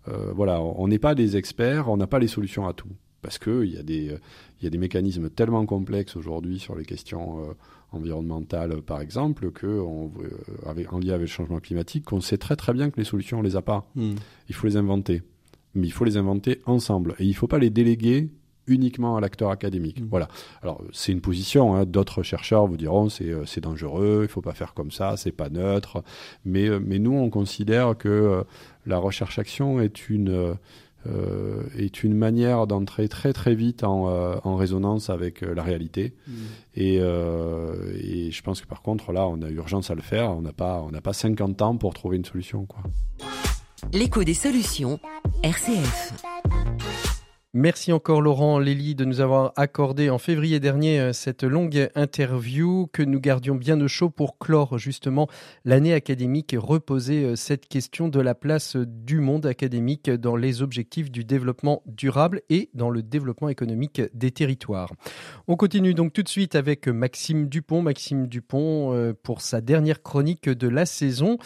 [0.06, 2.92] voilà, on n'est pas des experts, on n'a pas les solutions à tout,
[3.22, 4.16] parce que il y a des
[4.62, 7.56] y a des mécanismes tellement complexes aujourd'hui sur les questions
[7.92, 10.30] environnementale, par exemple, que on, euh,
[10.70, 13.40] avec, en lien avec le changement climatique, qu'on sait très très bien que les solutions,
[13.40, 13.90] on les a pas.
[13.96, 14.16] Hmm.
[14.50, 15.22] Il faut les inventer.
[15.74, 17.16] Mais il faut les inventer ensemble.
[17.20, 18.30] Et il ne faut pas les déléguer
[18.70, 20.02] uniquement à l'acteur académique.
[20.02, 20.08] Hmm.
[20.10, 20.28] Voilà.
[20.62, 21.76] Alors c'est une position.
[21.76, 21.86] Hein.
[21.86, 25.32] D'autres chercheurs vous diront c'est euh, c'est dangereux, il faut pas faire comme ça, c'est
[25.32, 26.04] pas neutre.
[26.44, 28.44] Mais euh, mais nous on considère que
[28.86, 30.58] la recherche action est une
[31.06, 35.64] euh, est une manière d'entrer très très vite en, euh, en résonance avec euh, la
[35.64, 36.16] réalité.
[36.28, 36.32] Mm.
[36.76, 40.32] Et, et, je pense que par contre, là, on a urgence à le faire.
[40.32, 42.66] On n'a pas, on pas 50 ans pour trouver une solution.
[42.66, 42.82] Quoi.
[43.94, 45.00] L'écho des solutions,
[45.44, 46.14] RCF.
[47.60, 52.88] Merci encore Laurent Lély de nous avoir accordé en février dernier euh, cette longue interview
[52.94, 55.28] que nous gardions bien au chaud pour clore justement
[55.66, 60.62] l'année académique et reposer euh, cette question de la place du monde académique dans les
[60.62, 64.94] objectifs du développement durable et dans le développement économique des territoires.
[65.48, 67.82] On continue donc tout de suite avec Maxime Dupont.
[67.82, 71.40] Maxime Dupont euh, pour sa dernière chronique de la saison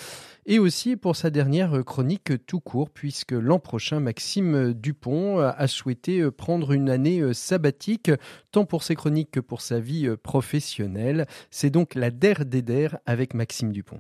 [0.45, 6.29] et aussi pour sa dernière chronique tout court, puisque l'an prochain, Maxime Dupont a souhaité
[6.31, 8.11] prendre une année sabbatique,
[8.51, 11.27] tant pour ses chroniques que pour sa vie professionnelle.
[11.49, 13.99] C'est donc la der des der avec Maxime Dupont.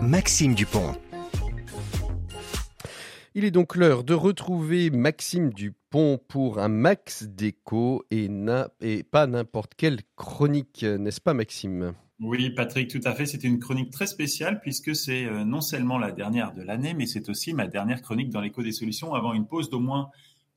[0.00, 0.92] Maxime Dupont.
[3.36, 8.30] Il est donc l'heure de retrouver Maxime Dupont pour un max d'écho et,
[8.80, 11.94] et pas n'importe quelle chronique, n'est-ce pas Maxime?
[12.24, 13.26] Oui, Patrick, tout à fait.
[13.26, 17.06] C'est une chronique très spéciale puisque c'est euh, non seulement la dernière de l'année, mais
[17.06, 20.10] c'est aussi ma dernière chronique dans l'écho des solutions avant une pause d'au moins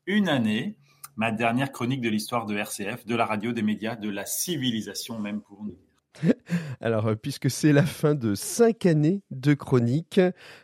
[0.05, 0.78] une année.
[1.18, 5.20] Ma dernière chronique de l'histoire de RCF, de la radio, des médias, de la civilisation
[5.20, 5.78] même pour nous.
[6.82, 10.22] Alors, euh, puisque c'est la fin de cinq années de chronique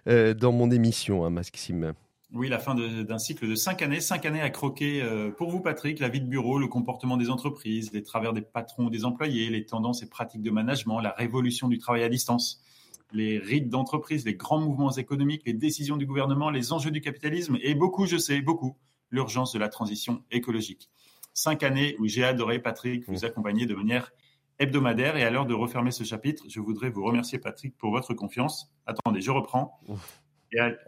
[0.07, 1.93] euh, dans mon émission, hein, Maxime.
[2.33, 4.01] Oui, la fin d'un cycle de cinq années.
[4.01, 7.29] Cinq années à croquer euh, pour vous, Patrick, la vie de bureau, le comportement des
[7.29, 11.11] entreprises, les travers des patrons ou des employés, les tendances et pratiques de management, la
[11.11, 12.63] révolution du travail à distance,
[13.11, 17.59] les rites d'entreprise, les grands mouvements économiques, les décisions du gouvernement, les enjeux du capitalisme
[17.61, 18.77] et beaucoup, je sais, beaucoup,
[19.11, 20.89] l'urgence de la transition écologique.
[21.35, 24.11] Cinq années où j'ai adoré, Patrick, vous accompagner de manière
[24.57, 25.17] hebdomadaire.
[25.17, 28.71] Et à l'heure de refermer ce chapitre, je voudrais vous remercier, Patrick, pour votre confiance.
[28.87, 29.79] Attendez, je reprends.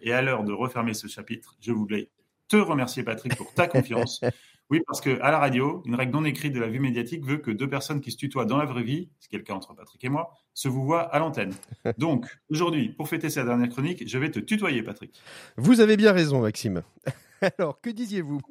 [0.02, 2.10] Et à, l'heure de refermer ce chapitre, je voulais
[2.48, 4.22] te remercier, Patrick, pour ta confiance.
[4.72, 7.38] Oui, parce que à la radio, une règle non écrite de la vue médiatique veut
[7.38, 9.54] que deux personnes qui se tutoient dans la vraie vie, ce qui est le cas
[9.54, 11.54] entre Patrick et moi, se vous voient à l'antenne.
[12.00, 15.22] Donc, aujourd'hui, pour fêter sa dernière chronique, je vais te tutoyer, Patrick.
[15.56, 16.82] Vous avez bien raison, Maxime.
[17.60, 18.42] Alors, que disiez-vous?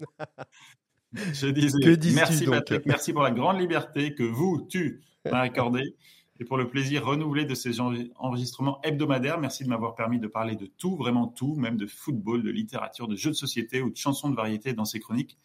[1.32, 5.96] Je disais, merci Patrick, merci pour la grande liberté que vous, tu, m'as accordée
[6.40, 9.38] et pour le plaisir renouvelé de ces enregistrements hebdomadaires.
[9.38, 13.06] Merci de m'avoir permis de parler de tout, vraiment tout, même de football, de littérature,
[13.06, 15.38] de jeux de société ou de chansons de variété dans ces chroniques.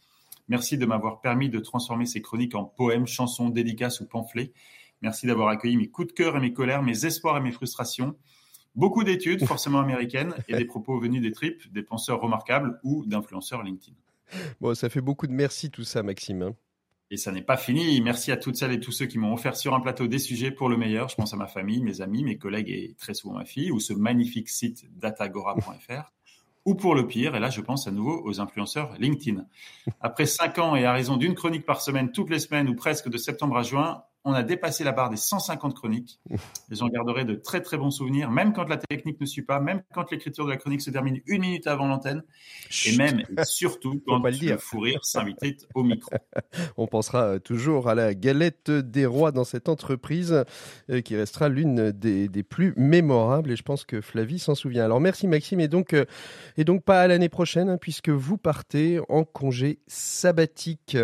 [0.47, 4.51] Merci de m'avoir permis de transformer ces chroniques en poèmes, chansons, dédicaces ou pamphlets.
[5.01, 8.15] Merci d'avoir accueilli mes coups de cœur et mes colères, mes espoirs et mes frustrations.
[8.75, 13.63] Beaucoup d'études, forcément américaines, et des propos venus des tripes, des penseurs remarquables ou d'influenceurs
[13.63, 13.95] LinkedIn.
[14.59, 16.53] Bon, ça fait beaucoup de merci tout ça, Maxime.
[17.11, 17.99] Et ça n'est pas fini.
[18.01, 20.51] Merci à toutes celles et tous ceux qui m'ont offert sur un plateau des sujets
[20.51, 21.09] pour le meilleur.
[21.09, 23.79] Je pense à ma famille, mes amis, mes collègues et très souvent ma fille, ou
[23.79, 26.11] ce magnifique site datagora.fr
[26.65, 29.45] ou pour le pire, et là je pense à nouveau aux influenceurs LinkedIn.
[30.01, 33.09] Après cinq ans et à raison d'une chronique par semaine toutes les semaines ou presque
[33.09, 36.19] de septembre à juin, on a dépassé la barre des 150 chroniques.
[36.71, 39.59] Et j'en garderai de très très bons souvenirs, même quand la technique ne suit pas,
[39.59, 42.23] même quand l'écriture de la chronique se termine une minute avant l'antenne,
[42.85, 46.11] et même et surtout quand le, le fou rire s'invitait au micro.
[46.77, 50.43] on pensera euh, toujours à la galette des rois dans cette entreprise,
[50.89, 54.85] euh, qui restera l'une des, des, plus mémorables, et je pense que Flavie s'en souvient.
[54.85, 56.05] Alors merci Maxime, et donc, euh,
[56.57, 60.97] et donc pas à l'année prochaine, hein, puisque vous partez en congé sabbatique.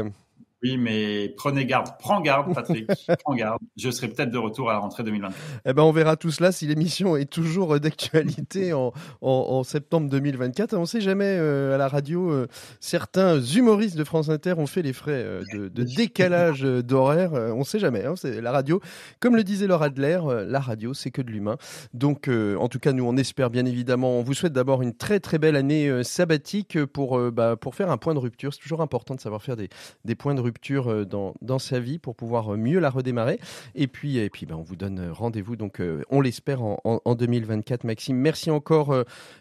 [0.66, 2.90] Oui, mais prenez garde, prends garde, Patrick,
[3.24, 3.60] prends garde.
[3.78, 5.30] Je serai peut-être de retour à la rentrée 2020.
[5.64, 8.92] Eh ben, on verra tout cela si l'émission est toujours d'actualité en,
[9.22, 10.74] en, septembre 2024.
[10.74, 12.32] On ne sait jamais euh, à la radio.
[12.32, 12.48] Euh,
[12.80, 17.34] certains humoristes de France Inter ont fait les frais euh, de, de, décalage d'horaire.
[17.34, 18.04] on ne sait jamais.
[18.04, 18.82] Hein, c'est la radio,
[19.20, 21.58] comme le disait Laura Adler, la radio, c'est que de l'humain.
[21.94, 24.18] Donc, en tout cas, nous, on espère bien évidemment.
[24.18, 27.98] On vous souhaite d'abord une très très belle année sabbatique pour bah, pour faire un
[27.98, 28.52] point de rupture.
[28.52, 29.70] C'est toujours important de savoir faire des,
[30.06, 33.40] des points de rupture euh, dans, sa vie pour pouvoir euh, mieux la redémarrer.
[33.76, 37.16] Et puis, et puis ben, on vous donne euh, rendez-vous, donc on l'espère, en, en,
[37.16, 37.84] 2024.
[37.84, 38.94] Maxime, merci encore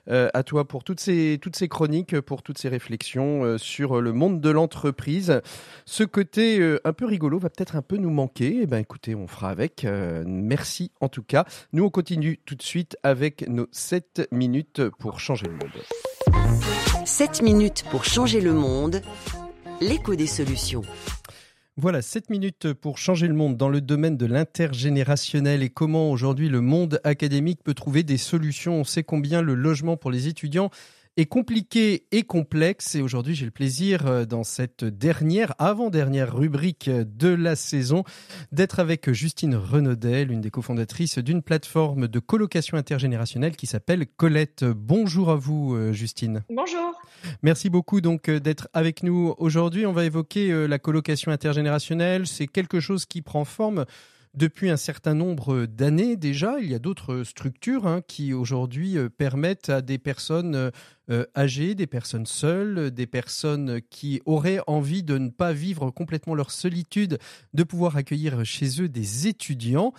[0.06, 4.40] à toi pour toutes ces, toutes ces chroniques, pour toutes ces réflexions sur le monde
[4.40, 5.40] de l'entreprise.
[5.84, 8.60] Ce côté un peu rigolo va peut-être un peu nous manquer.
[8.62, 9.86] Eh ben, écoutez, on fera avec.
[10.26, 11.44] merci en tout cas.
[11.72, 16.64] Nous, on continue tout de suite avec nos 7 minutes pour changer le monde.
[17.04, 19.02] 7 minutes pour changer le monde
[19.84, 20.82] l'écho des solutions.
[21.76, 26.48] Voilà, 7 minutes pour changer le monde dans le domaine de l'intergénérationnel et comment aujourd'hui
[26.48, 28.80] le monde académique peut trouver des solutions.
[28.80, 30.70] On sait combien le logement pour les étudiants
[31.16, 32.94] est compliqué et complexe.
[32.94, 38.04] Et aujourd'hui, j'ai le plaisir, euh, dans cette dernière, avant-dernière rubrique de la saison,
[38.52, 44.64] d'être avec Justine Renaudel, une des cofondatrices d'une plateforme de colocation intergénérationnelle qui s'appelle Colette.
[44.64, 46.42] Bonjour à vous, euh, Justine.
[46.50, 47.00] Bonjour.
[47.42, 49.86] Merci beaucoup donc euh, d'être avec nous aujourd'hui.
[49.86, 52.26] On va évoquer la colocation intergénérationnelle.
[52.26, 53.84] C'est quelque chose qui prend forme
[54.34, 56.56] depuis un certain nombre d'années déjà.
[56.60, 60.70] Il y a d'autres structures hein, qui aujourd'hui euh, permettent à des personnes euh,
[61.10, 66.34] euh, âgées, des personnes seules, des personnes qui auraient envie de ne pas vivre complètement
[66.34, 67.18] leur solitude,
[67.52, 69.92] de pouvoir accueillir chez eux des étudiants.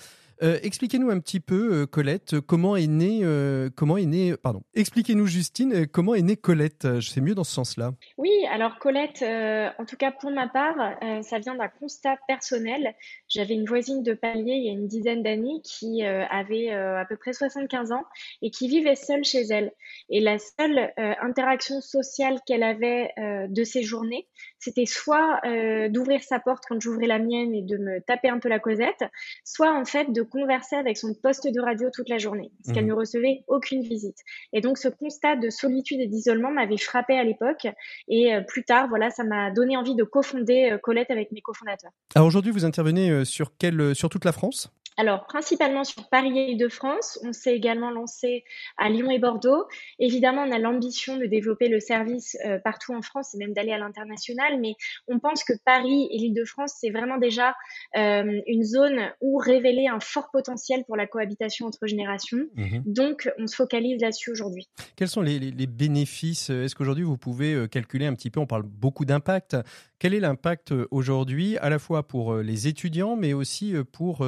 [0.43, 4.61] Euh, expliquez-nous un petit peu, euh, Colette, comment est née, euh, comment est née, pardon.
[4.73, 6.99] Expliquez-nous, Justine, comment est née Colette.
[6.99, 7.93] Je sais mieux dans ce sens-là.
[8.17, 10.75] Oui, alors Colette, en tout cas pour ma part,
[11.23, 12.95] ça vient d'un constat personnel.
[13.27, 17.15] J'avais une voisine de palier il y a une dizaine d'années qui avait à peu
[17.15, 18.03] près 75 ans
[18.41, 19.71] et qui vivait seule chez elle.
[20.09, 24.27] Et la seule interaction sociale qu'elle avait de ses journées,
[24.66, 25.41] c'était soit
[25.89, 29.03] d'ouvrir sa porte quand j'ouvrais la mienne et de me taper un peu la causette,
[29.43, 32.86] soit en fait de converser avec son poste de radio toute la journée, parce qu'elle
[32.86, 32.91] mhm.
[32.91, 34.18] ne recevait aucune visite.
[34.53, 37.68] Et donc ce constat de solitude et d'isolement m'avait frappé à l'époque,
[38.07, 41.41] et euh, plus tard, voilà, ça m'a donné envie de cofonder euh, Colette avec mes
[41.41, 41.91] cofondateurs.
[42.16, 44.72] Alors aujourd'hui, vous intervenez euh, sur quelle, sur toute la France?
[44.98, 47.20] Alors, principalement sur Paris et de France.
[47.24, 48.43] On s'est également lancé
[48.78, 49.66] à Lyon et Bordeaux.
[50.00, 53.78] Évidemment, on a l'ambition de développer le service partout en France et même d'aller à
[53.78, 54.60] l'international.
[54.60, 54.76] Mais
[55.08, 57.56] on pense que Paris et l'Île-de-France, c'est vraiment déjà
[57.96, 62.46] une zone où révéler un fort potentiel pour la cohabitation entre générations.
[62.56, 62.84] Mhm.
[62.86, 64.68] Donc, on se focalise là-dessus aujourd'hui.
[64.96, 66.50] Quels sont les, bénéfices?
[66.50, 69.58] Est-ce qu'aujourd'hui, vous pouvez euh, calculer un petit peu On parle beaucoup d'impact.
[70.00, 74.26] Quel est l'impact euh, aujourd'hui, à la fois pour euh, les étudiants, mais aussi pour,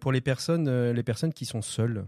[0.00, 2.06] pour les personnes qui sont seules?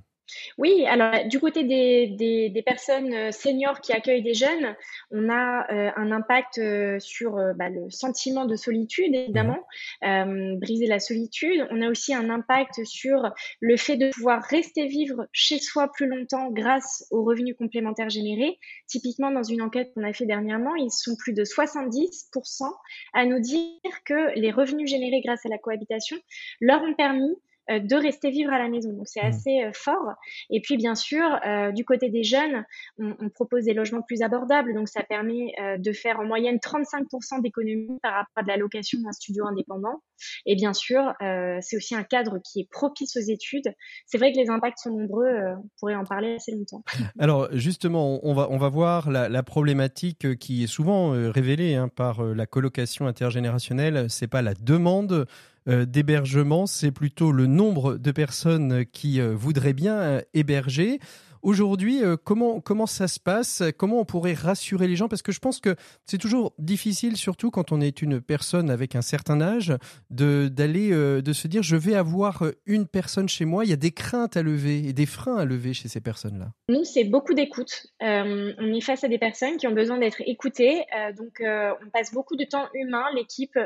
[0.56, 2.06] Oui, alors du côté des,
[2.50, 4.74] des, personnes euh, seniors qui accueillent des jeunes,
[5.10, 9.58] on a euh, un impact euh, sur bah, le sentiment de solitude, évidemment,
[10.02, 11.66] briser la solitude.
[11.70, 16.06] On a aussi un impact sur le fait de pouvoir rester vivre chez soi plus
[16.06, 18.58] longtemps grâce aux revenus complémentaires générés.
[18.86, 22.64] Typiquement, dans une enquête qu'on a fait dernièrement, ils sont plus de 70%
[23.12, 23.68] à nous dire
[24.04, 26.16] que les revenus générés grâce à la cohabitation
[26.60, 27.34] leur ont permis
[27.68, 28.92] de rester vivre à la maison.
[28.92, 29.26] Donc c'est mmh.
[29.26, 30.14] assez euh, fort.
[30.50, 32.64] Et puis bien sûr, euh, du côté des jeunes,
[32.98, 34.74] on, on, propose des logements plus abordables.
[34.74, 39.00] Donc ça permet de faire en moyenne 35% d'économie par rapport à de la location
[39.00, 40.02] d'un studio indépendant.
[40.46, 41.12] Et bien sûr,
[41.60, 43.72] c'est aussi un cadre qui est propice aux études.
[44.06, 45.28] C'est vrai que les impacts sont nombreux.
[45.56, 46.84] on pourrait en parler assez longtemps.
[47.18, 51.88] Alors justement, on va on va voir la, la problématique qui est souvent révélée hein,
[51.88, 54.06] par la colocation intergénérationnelle.
[54.08, 55.24] C'est pas la demande euh,
[55.66, 61.00] d'hébergement, c'est plutôt le nombre de personnes qui euh, voudraient bien euh, héberger.
[61.44, 63.62] Aujourd'hui, euh, comment, comment ça se passe?
[63.76, 65.08] Comment on pourrait rassurer les gens?
[65.08, 65.76] Parce que je pense que
[66.06, 69.74] c'est toujours difficile, surtout quand on est une personne avec un certain âge,
[70.08, 73.66] de, d'aller, euh, de se dire je vais avoir une personne chez moi.
[73.66, 76.46] Il y a des craintes à lever et des freins à lever chez ces personnes-là.
[76.70, 77.88] Nous, c'est beaucoup d'écoute.
[78.02, 80.82] Euh, on est face à des personnes qui ont besoin d'être écoutées.
[81.18, 83.58] donc, on passe beaucoup de temps humain, l'équipe,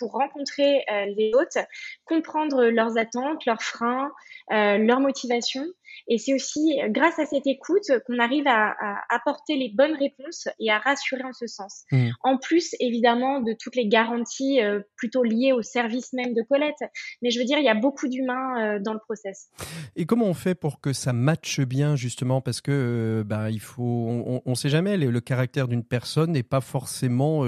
[0.00, 0.84] pour rencontrer
[1.16, 1.64] les hôtes,
[2.06, 4.10] comprendre leurs attentes, leurs freins,
[4.50, 5.66] leurs motivations.
[6.08, 8.74] Et c'est aussi grâce à cette écoute qu'on arrive à,
[9.10, 11.84] apporter les bonnes réponses et à rassurer en ce sens.
[11.92, 12.10] Mmh.
[12.22, 16.74] En plus, évidemment, de toutes les garanties euh, plutôt liées au service même de Colette.
[17.22, 19.48] Mais je veux dire, il y a beaucoup d'humains euh, dans le process.
[19.96, 22.40] Et comment on fait pour que ça matche bien, justement?
[22.40, 26.42] Parce que, euh, bah, il faut, on ne sait jamais, le, caractère d'une personne n'est
[26.42, 27.44] pas forcément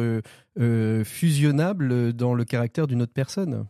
[1.04, 3.66] fusionnable dans le caractère d'une autre personne.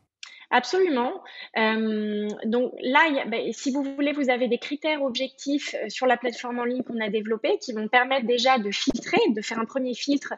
[0.51, 1.23] Absolument.
[1.59, 6.17] Euh, donc là, ben, si vous voulez, vous avez des critères objectifs euh, sur la
[6.17, 9.65] plateforme en ligne qu'on a développée qui vont permettre déjà de filtrer, de faire un
[9.65, 10.35] premier filtre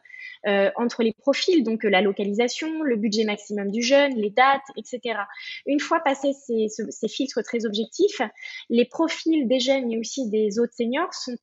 [0.47, 5.21] euh, entre les profils, donc la localisation, le budget maximum du jeune, les dates, etc.
[5.67, 8.23] Une fois passés ces, ces filtres très objectifs,
[8.71, 11.37] les profils des jeunes mais aussi des autres seniors sont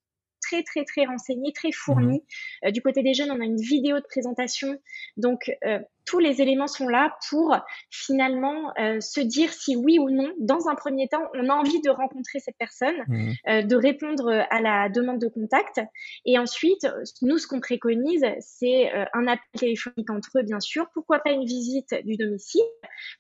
[0.46, 2.18] très très très renseigné, très fourni.
[2.18, 2.68] Mmh.
[2.68, 4.80] Euh, du côté des jeunes, on a une vidéo de présentation.
[5.18, 7.56] Donc euh, tous les éléments sont là pour
[7.90, 11.82] finalement euh, se dire si oui ou non, dans un premier temps, on a envie
[11.82, 13.68] de rencontrer cette personne, mmh.
[13.68, 15.82] de répondre à la demande de contact.
[16.26, 16.88] Et ensuite,
[17.22, 20.88] nous, ce qu'on préconise, c'est un appel téléphonique entre eux, bien sûr.
[20.94, 22.62] Pourquoi pas une visite du domicile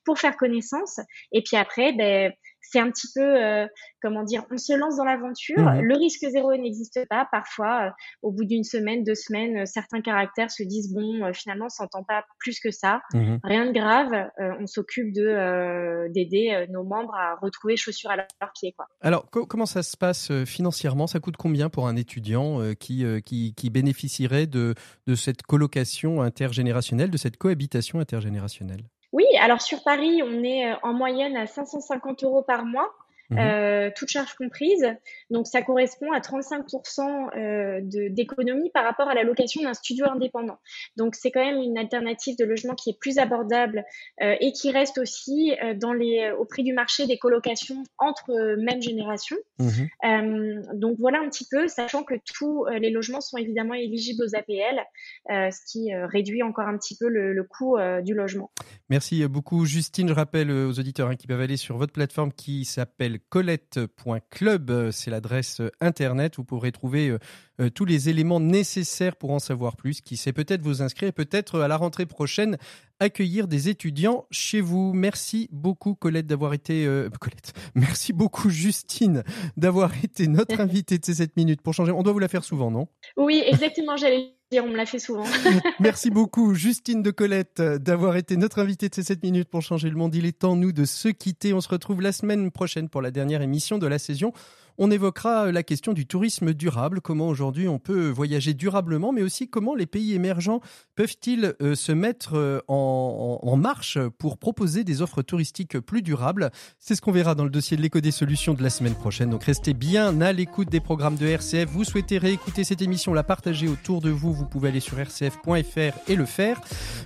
[0.03, 0.99] pour faire connaissance.
[1.31, 2.31] Et puis après, ben,
[2.71, 3.67] c'est un petit peu, euh,
[4.01, 5.59] comment dire, on se lance dans l'aventure.
[5.59, 5.81] Mhm.
[5.81, 7.27] Le risque zéro n'existe pas.
[7.31, 7.89] Parfois, euh,
[8.21, 12.03] au bout d'une semaine, deux semaines, euh, certains caractères se disent bon, finalement, on s'entend
[12.03, 13.01] pas plus que ça.
[13.13, 13.39] Mhm.
[13.43, 14.11] Rien de grave.
[14.59, 18.73] on s'occupe de d'aider nos membres à retrouver chaussures à leurs pieds.
[18.77, 18.85] Quoi.
[19.01, 21.07] Alors, comment ça se passe financièrement?
[21.07, 24.75] Ça coûte combien pour un étudiant qui, qui, qui bénéficierait de,
[25.07, 28.83] de cette colocation intergénérationnelle, de cette cohabitation intergénérationnelle?
[29.11, 32.91] Oui, alors sur Paris, on est euh, en moyenne à 550 euros par mois.
[33.31, 34.87] Mmh euh, toutes charges comprises.
[35.29, 37.79] Donc, ça correspond à 35% euh,
[38.09, 40.57] d'économie par rapport à la location d'un studio indépendant.
[40.95, 43.83] Donc, c'est quand même une alternative de logement qui est plus abordable
[44.21, 48.81] euh, et qui reste aussi dans les, au prix du marché des colocations entre mêmes
[48.81, 49.37] générations.
[49.59, 49.69] Mmh
[50.05, 54.35] euh, donc, voilà un petit peu, sachant que tous les logements sont évidemment éligibles aux
[54.35, 54.81] APL,
[55.29, 58.51] ce qui réduit encore un petit peu le, le coût du logement.
[58.89, 60.07] Merci beaucoup, Justine.
[60.07, 65.09] Je rappelle aux auditeurs hein, qui peuvent aller sur votre plateforme qui s'appelle colette.club, c'est
[65.09, 66.35] l'adresse internet.
[66.37, 67.17] Vous pourrez trouver euh,
[67.61, 71.61] euh, tous les éléments nécessaires pour en savoir plus, qui sait peut-être vous inscrire, peut-être
[71.61, 72.57] à la rentrée prochaine
[72.99, 74.93] accueillir des étudiants chez vous.
[74.93, 77.53] Merci beaucoup Colette d'avoir été euh, Colette.
[77.73, 79.23] Merci beaucoup Justine
[79.57, 81.91] d'avoir été notre invitée de ces 7 minutes pour changer.
[81.91, 82.87] On doit vous la faire souvent, non?
[83.17, 85.25] Oui, exactement, j'allais on me l'a fait souvent.
[85.79, 89.89] Merci beaucoup Justine de Colette d'avoir été notre invitée de ces 7 minutes pour changer
[89.89, 90.15] le monde.
[90.15, 91.53] Il est temps nous de se quitter.
[91.53, 94.33] On se retrouve la semaine prochaine pour la dernière émission de la saison.
[94.77, 99.47] On évoquera la question du tourisme durable, comment aujourd'hui on peut voyager durablement, mais aussi
[99.47, 100.59] comment les pays émergents
[100.95, 106.51] peuvent-ils euh, se mettre euh, en, marche pour proposer des offres touristiques plus durables.
[106.77, 109.29] C'est ce qu'on verra dans le dossier de l'éco des solutions de la semaine prochaine.
[109.29, 111.69] Donc restez bien à l'écoute des programmes de RCF.
[111.69, 116.09] Vous souhaitez réécouter cette émission, la partager autour de vous, vous pouvez aller sur rcf.fr
[116.09, 116.59] et le faire.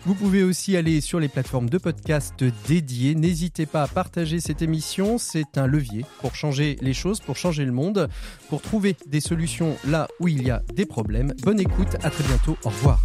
[0.06, 3.14] Vous pouvez aussi aller sur les plateformes de podcast dédiées.
[3.14, 7.72] N'hésitez pas à partager cette émission, c'est un levier pour changer les choses, pour le
[7.72, 8.10] monde,
[8.50, 11.34] pour trouver des solutions là où il y a des problèmes.
[11.44, 13.00] Bonne écoute, à très bientôt, au revoir.